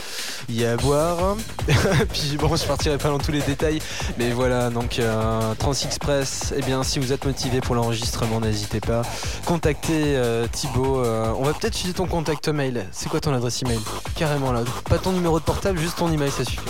Il 0.48 0.60
y 0.60 0.64
a 0.64 0.72
à 0.72 0.76
boire. 0.76 1.36
Puis 2.12 2.36
bon, 2.38 2.54
je 2.56 2.64
partirai 2.64 2.98
pas 2.98 3.08
dans 3.08 3.18
tous 3.18 3.32
les 3.32 3.40
détails, 3.42 3.80
mais 4.18 4.30
voilà. 4.30 4.70
Donc 4.70 4.98
euh, 4.98 5.54
Trans 5.58 5.72
Express. 5.72 6.52
Eh 6.56 6.62
bien, 6.62 6.82
si 6.82 6.98
vous 6.98 7.12
êtes 7.12 7.24
motivé 7.24 7.60
pour 7.60 7.74
l'enregistrement, 7.74 8.40
n'hésitez 8.40 8.80
pas. 8.80 9.02
Contactez 9.44 10.20
Thibaut. 10.52 11.02
on 11.04 11.44
va 11.44 11.52
peut-être 11.52 11.74
utiliser 11.76 11.94
ton 11.94 12.06
contact 12.06 12.48
mail. 12.48 12.86
C'est 12.92 13.08
quoi 13.08 13.20
ton 13.20 13.32
adresse 13.32 13.62
email? 13.62 13.80
Carrément 14.16 14.47
là. 14.52 14.62
Pas 14.88 14.98
ton 14.98 15.12
numéro 15.12 15.38
de 15.38 15.44
portable, 15.44 15.78
juste 15.78 15.98
ton 15.98 16.10
email, 16.10 16.30
ça 16.30 16.44
suffit. 16.44 16.60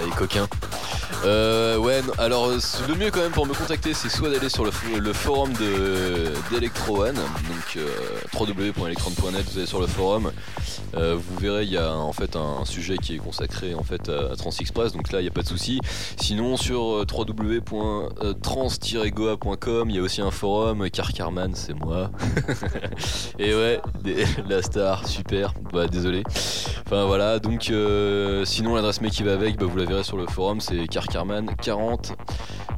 Allez, 0.00 0.10
coquin. 0.12 0.46
Euh, 1.24 1.76
ouais, 1.76 2.02
non, 2.02 2.12
alors 2.18 2.46
euh, 2.46 2.58
le 2.88 2.96
mieux 2.96 3.12
quand 3.12 3.20
même 3.20 3.30
pour 3.30 3.46
me 3.46 3.54
contacter, 3.54 3.94
c'est 3.94 4.08
soit 4.08 4.28
d'aller 4.28 4.48
sur 4.48 4.64
le, 4.64 4.72
fo- 4.72 4.98
le 4.98 5.12
forum 5.12 5.52
de 5.52 6.32
d'Electro 6.50 7.04
One, 7.04 7.14
donc 7.14 7.76
euh, 7.76 7.86
www.electron.net, 8.36 9.44
vous 9.52 9.58
allez 9.58 9.66
sur 9.68 9.78
le 9.80 9.86
forum, 9.86 10.32
euh, 10.96 11.14
vous 11.16 11.36
verrez, 11.38 11.62
il 11.62 11.70
y 11.70 11.76
a 11.78 11.94
en 11.94 12.12
fait 12.12 12.34
un, 12.34 12.64
sujet 12.64 12.96
qui 12.98 13.14
est 13.14 13.18
consacré 13.18 13.72
en 13.74 13.84
fait 13.84 14.08
à, 14.08 14.32
à 14.32 14.36
Trans 14.36 14.50
Express, 14.50 14.92
donc 14.94 15.12
là 15.12 15.20
il 15.20 15.22
n'y 15.22 15.28
a 15.28 15.32
pas 15.32 15.42
de 15.42 15.48
souci. 15.48 15.78
Sinon 16.16 16.56
sur 16.56 16.96
euh, 16.96 17.06
www.trans-goa.com, 17.08 19.90
il 19.90 19.96
y 19.96 20.00
a 20.00 20.02
aussi 20.02 20.22
un 20.22 20.30
forum, 20.32 20.90
Carcarman, 20.90 21.54
c'est 21.54 21.74
moi. 21.74 22.10
Et 23.38 23.54
ouais, 23.54 23.80
la 24.48 24.60
star, 24.62 25.06
super, 25.06 25.54
bah 25.72 25.86
désolé. 25.86 26.24
Enfin 26.84 27.04
voilà, 27.06 27.38
donc 27.38 27.70
euh, 27.70 28.44
sinon 28.44 28.74
l'adresse 28.74 29.00
mail 29.00 29.12
qui 29.12 29.22
va 29.22 29.34
avec, 29.34 29.56
bah, 29.56 29.66
vous 29.66 29.78
la 29.78 29.84
verrez 29.84 30.02
sur 30.04 30.16
le 30.16 30.26
forum, 30.26 30.60
c'est 30.60 30.88
carcarman40, 31.12 32.14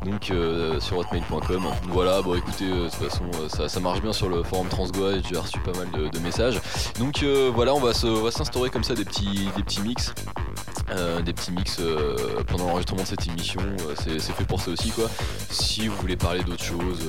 donc 0.05 0.31
euh, 0.31 0.81
sur 0.81 0.99
hotmail.com. 0.99 1.67
Voilà, 1.89 2.23
bon 2.23 2.35
écoutez, 2.35 2.65
euh, 2.65 2.85
de 2.87 2.91
toute 2.91 3.09
façon 3.09 3.25
euh, 3.35 3.49
ça, 3.49 3.69
ça 3.69 3.81
marche 3.81 4.01
bien 4.03 4.13
sur 4.13 4.29
le 4.29 4.43
forum 4.43 4.69
Transgoa, 4.69 5.21
j'ai 5.29 5.37
reçu 5.37 5.59
pas 5.61 5.73
mal 5.73 6.11
de, 6.11 6.19
messages. 6.19 6.61
Donc 6.99 7.23
voilà, 7.55 7.75
on 7.75 7.81
va 7.81 7.93
s'instaurer 7.93 8.71
comme 8.71 8.85
ça 8.85 8.95
des 8.95 9.05
petits, 9.05 9.49
des 9.57 9.63
petits 9.63 9.83
mix. 9.83 10.15
des 11.25 11.33
petits 11.33 11.53
mix 11.53 11.81
pendant 12.47 12.69
l'enregistrement 12.69 13.03
de 13.03 13.07
cette 13.07 13.27
émission, 13.27 13.61
c'est 13.99 14.21
fait 14.21 14.45
pour 14.45 14.61
ça 14.61 14.71
aussi 14.71 14.91
quoi. 14.91 15.11
Si 15.51 15.89
vous 15.89 15.97
voulez 15.97 16.17
parler 16.17 16.43
d'autres 16.45 16.65
choses, 16.65 17.07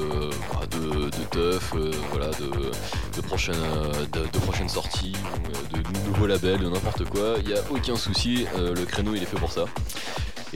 bah, 0.54 0.66
de, 0.72 1.06
de 1.06 1.24
teuf, 1.32 1.74
voilà, 2.12 2.28
de, 2.32 2.72
de 3.16 3.22
prochaines, 3.22 3.56
euh, 3.56 4.06
de, 4.12 4.28
de 4.28 4.40
prochaines 4.40 4.70
sorties, 4.70 5.14
de 5.72 6.10
nouveaux 6.10 6.28
labels, 6.28 6.60
de 6.60 6.70
n'importe 6.70 7.06
quoi, 7.06 7.36
il 7.40 7.48
n'y 7.48 7.54
a 7.54 7.62
aucun 7.70 7.96
souci, 7.96 8.46
le 8.58 8.86
créneau 8.86 9.14
il 9.16 9.24
est 9.24 9.28
fait 9.28 9.40
pour 9.40 9.52
ça. 9.52 9.66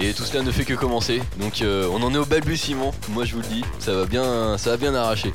Et 0.01 0.13
tout 0.13 0.23
cela 0.23 0.43
ne 0.43 0.51
fait 0.51 0.63
que 0.63 0.73
commencer, 0.73 1.21
donc 1.41 1.61
euh, 1.61 1.85
on 1.91 2.01
en 2.03 2.13
est 2.13 2.17
au 2.17 2.25
balbutiement, 2.25 2.93
moi 3.09 3.25
je 3.25 3.35
vous 3.35 3.41
le 3.41 3.47
dis, 3.47 3.65
ça 3.79 3.93
va 3.93 4.05
bien, 4.05 4.57
ça 4.57 4.69
va 4.69 4.77
bien 4.77 4.95
arracher. 4.95 5.33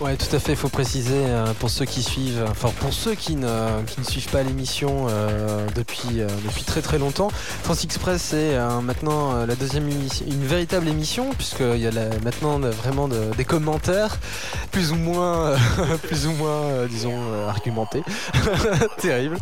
Ouais, 0.00 0.16
tout 0.16 0.34
à 0.34 0.38
fait. 0.38 0.52
Il 0.52 0.56
faut 0.56 0.70
préciser 0.70 1.12
euh, 1.26 1.52
pour 1.58 1.68
ceux 1.68 1.84
qui 1.84 2.02
suivent, 2.02 2.42
enfin 2.50 2.70
pour 2.80 2.90
ceux 2.94 3.14
qui 3.14 3.36
ne, 3.36 3.82
qui 3.86 4.00
ne 4.00 4.04
suivent 4.06 4.30
pas 4.30 4.42
l'émission 4.42 5.08
euh, 5.10 5.66
depuis, 5.74 6.20
euh, 6.22 6.26
depuis 6.42 6.64
très 6.64 6.80
très 6.80 6.98
longtemps. 6.98 7.28
France 7.62 7.84
Express 7.84 8.30
euh, 8.32 8.80
maintenant 8.80 9.44
la 9.44 9.54
deuxième 9.56 9.86
émission, 9.90 10.24
une 10.26 10.46
véritable 10.46 10.88
émission 10.88 11.30
puisqu'il 11.36 11.76
y 11.80 11.86
a 11.86 11.90
maintenant 12.24 12.58
vraiment 12.60 13.08
de- 13.08 13.30
des 13.36 13.44
commentaires 13.44 14.16
plus 14.72 14.90
ou 14.90 14.94
moins, 14.94 15.54
plus 16.04 16.26
ou 16.26 16.32
moins, 16.32 16.86
disons 16.88 17.18
argumentés. 17.46 18.02
Terrible. 18.98 19.36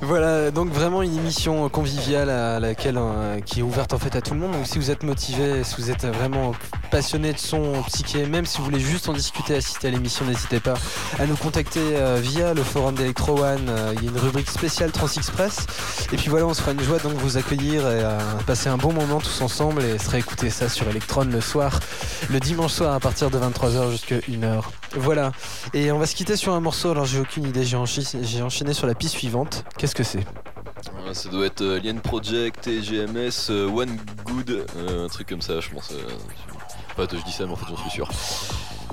Voilà, 0.00 0.50
donc 0.50 0.70
vraiment 0.70 1.02
une 1.02 1.14
émission 1.18 1.68
conviviale 1.68 2.30
à 2.30 2.58
laquelle 2.58 2.98
qui 3.44 3.60
est 3.60 3.62
ouverte 3.62 3.92
en 3.92 3.98
fait 3.98 4.16
à 4.16 4.22
tout 4.22 4.32
le 4.32 4.40
monde. 4.40 4.52
Donc 4.52 4.66
si 4.66 4.78
vous 4.78 4.90
êtes 4.90 5.02
motivé, 5.02 5.62
si 5.62 5.74
vous 5.76 5.90
êtes 5.90 6.06
vraiment 6.06 6.52
passionné 6.90 7.34
de 7.34 7.38
son 7.38 7.82
psyché, 7.88 8.24
même 8.24 8.46
si 8.46 8.58
vous 8.58 8.64
voulez 8.64 8.80
juste 8.80 9.06
en 9.10 9.12
discuter, 9.12 9.56
assister 9.56 9.89
l'émission, 9.90 10.24
n'hésitez 10.24 10.60
pas 10.60 10.74
à 11.18 11.26
nous 11.26 11.36
contacter 11.36 11.80
euh, 11.96 12.18
via 12.20 12.54
le 12.54 12.62
forum 12.62 12.94
d'Electro 12.94 13.40
One. 13.42 13.68
Euh, 13.68 13.92
Il 13.96 14.04
y 14.04 14.08
a 14.08 14.10
une 14.10 14.18
rubrique 14.18 14.50
spéciale 14.50 14.90
Trans 14.92 15.06
Express. 15.08 15.66
Et 16.12 16.16
puis 16.16 16.28
voilà, 16.28 16.46
on 16.46 16.54
se 16.54 16.60
fera 16.60 16.72
une 16.72 16.82
joie 16.82 16.98
donc 16.98 17.14
vous 17.14 17.36
accueillir 17.36 17.82
et 17.82 18.02
euh, 18.04 18.18
passer 18.46 18.68
un 18.68 18.76
bon 18.76 18.92
moment 18.92 19.18
tous 19.20 19.40
ensemble 19.42 19.82
et 19.82 19.98
se 19.98 20.10
réécouter 20.10 20.50
ça 20.50 20.68
sur 20.68 20.88
Electron 20.88 21.24
le 21.24 21.40
soir, 21.40 21.80
le 22.30 22.40
dimanche 22.40 22.72
soir 22.72 22.94
à 22.94 23.00
partir 23.00 23.30
de 23.30 23.38
23h 23.38 23.90
jusqu'à 23.90 24.18
1h. 24.18 24.62
Voilà. 24.96 25.32
Et 25.74 25.92
on 25.92 25.98
va 25.98 26.06
se 26.06 26.14
quitter 26.14 26.36
sur 26.36 26.52
un 26.54 26.60
morceau. 26.60 26.90
Alors 26.90 27.04
j'ai 27.06 27.20
aucune 27.20 27.46
idée, 27.46 27.64
j'ai 27.64 27.76
enchaîné, 27.76 28.72
sur 28.74 28.86
la 28.86 28.94
piste 28.94 29.14
suivante. 29.14 29.64
Qu'est-ce 29.78 29.94
que 29.94 30.02
c'est? 30.04 30.24
Ça 31.12 31.28
doit 31.28 31.46
être 31.46 31.62
Alien 31.64 32.00
Project 32.00 32.66
et 32.68 32.80
GMS, 32.80 33.50
euh, 33.50 33.68
One 33.68 33.98
Good, 34.24 34.64
un 35.04 35.08
truc 35.08 35.28
comme 35.28 35.42
ça, 35.42 35.60
je 35.60 35.68
pense. 35.70 35.90
euh, 35.92 36.08
Enfin, 36.96 37.06
je 37.16 37.24
dis 37.24 37.32
ça, 37.32 37.46
mais 37.46 37.52
en 37.52 37.56
fait, 37.56 37.66
j'en 37.68 37.76
suis 37.76 37.90
sûr. 37.90 38.08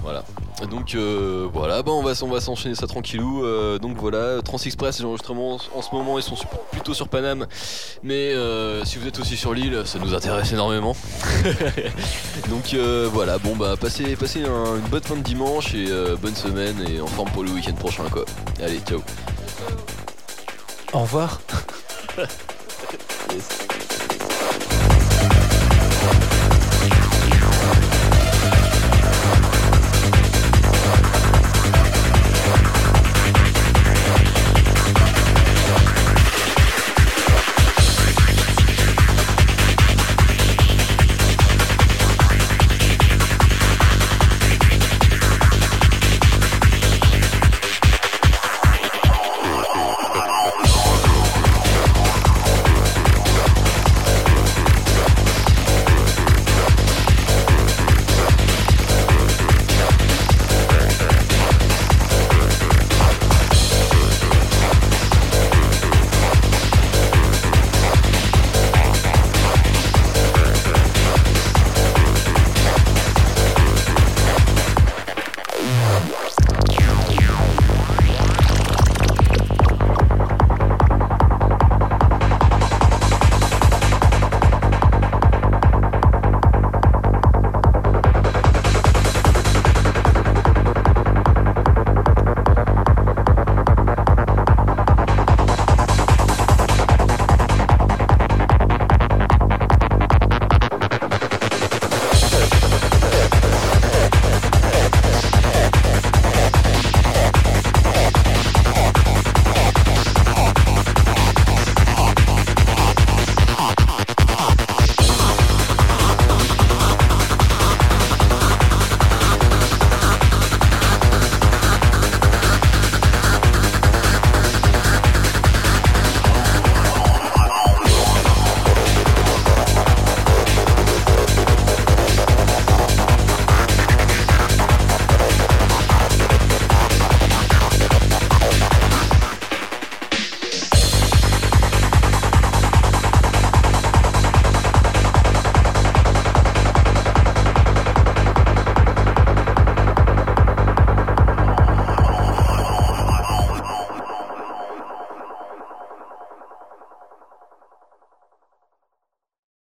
Voilà. 0.01 0.23
Donc 0.71 0.95
euh, 0.95 1.47
voilà, 1.53 1.83
bah, 1.83 1.91
on 1.91 2.01
va, 2.01 2.11
s- 2.11 2.21
on 2.23 2.29
va 2.29 2.39
s'enchaîner 2.41 2.73
ça 2.75 2.87
tranquillou. 2.87 3.43
Euh, 3.43 3.77
donc 3.77 3.97
voilà, 3.97 4.41
Trans 4.41 4.57
Express, 4.57 4.99
les 4.99 5.05
enregistrements 5.05 5.59
en 5.75 5.81
ce 5.81 5.93
moment, 5.93 6.17
ils 6.17 6.23
sont 6.23 6.35
sur- 6.35 6.47
plutôt 6.71 6.93
sur 6.93 7.07
Paname. 7.09 7.45
Mais 8.03 8.33
euh, 8.33 8.83
si 8.85 8.97
vous 8.97 9.07
êtes 9.07 9.19
aussi 9.19 9.37
sur 9.37 9.53
l'île, 9.53 9.83
ça 9.85 9.99
nous 9.99 10.13
intéresse 10.15 10.51
énormément. 10.53 10.95
donc 12.49 12.73
voilà, 13.11 13.37
bon 13.37 13.55
bah 13.55 13.75
passez, 13.79 14.15
passez 14.15 14.43
un- 14.45 14.75
une 14.77 14.87
bonne 14.89 15.03
fin 15.03 15.15
de 15.15 15.21
dimanche 15.23 15.73
et 15.75 15.87
bonne 16.21 16.35
semaine 16.35 16.83
et 16.89 17.01
en 17.01 17.07
forme 17.07 17.29
pour 17.31 17.43
le 17.43 17.51
week-end 17.51 17.73
prochain 17.73 18.03
quoi. 18.11 18.25
Allez, 18.63 18.79
ciao. 18.79 19.01
Au 20.93 20.99
revoir. 20.99 21.39
Yes. 23.33 23.67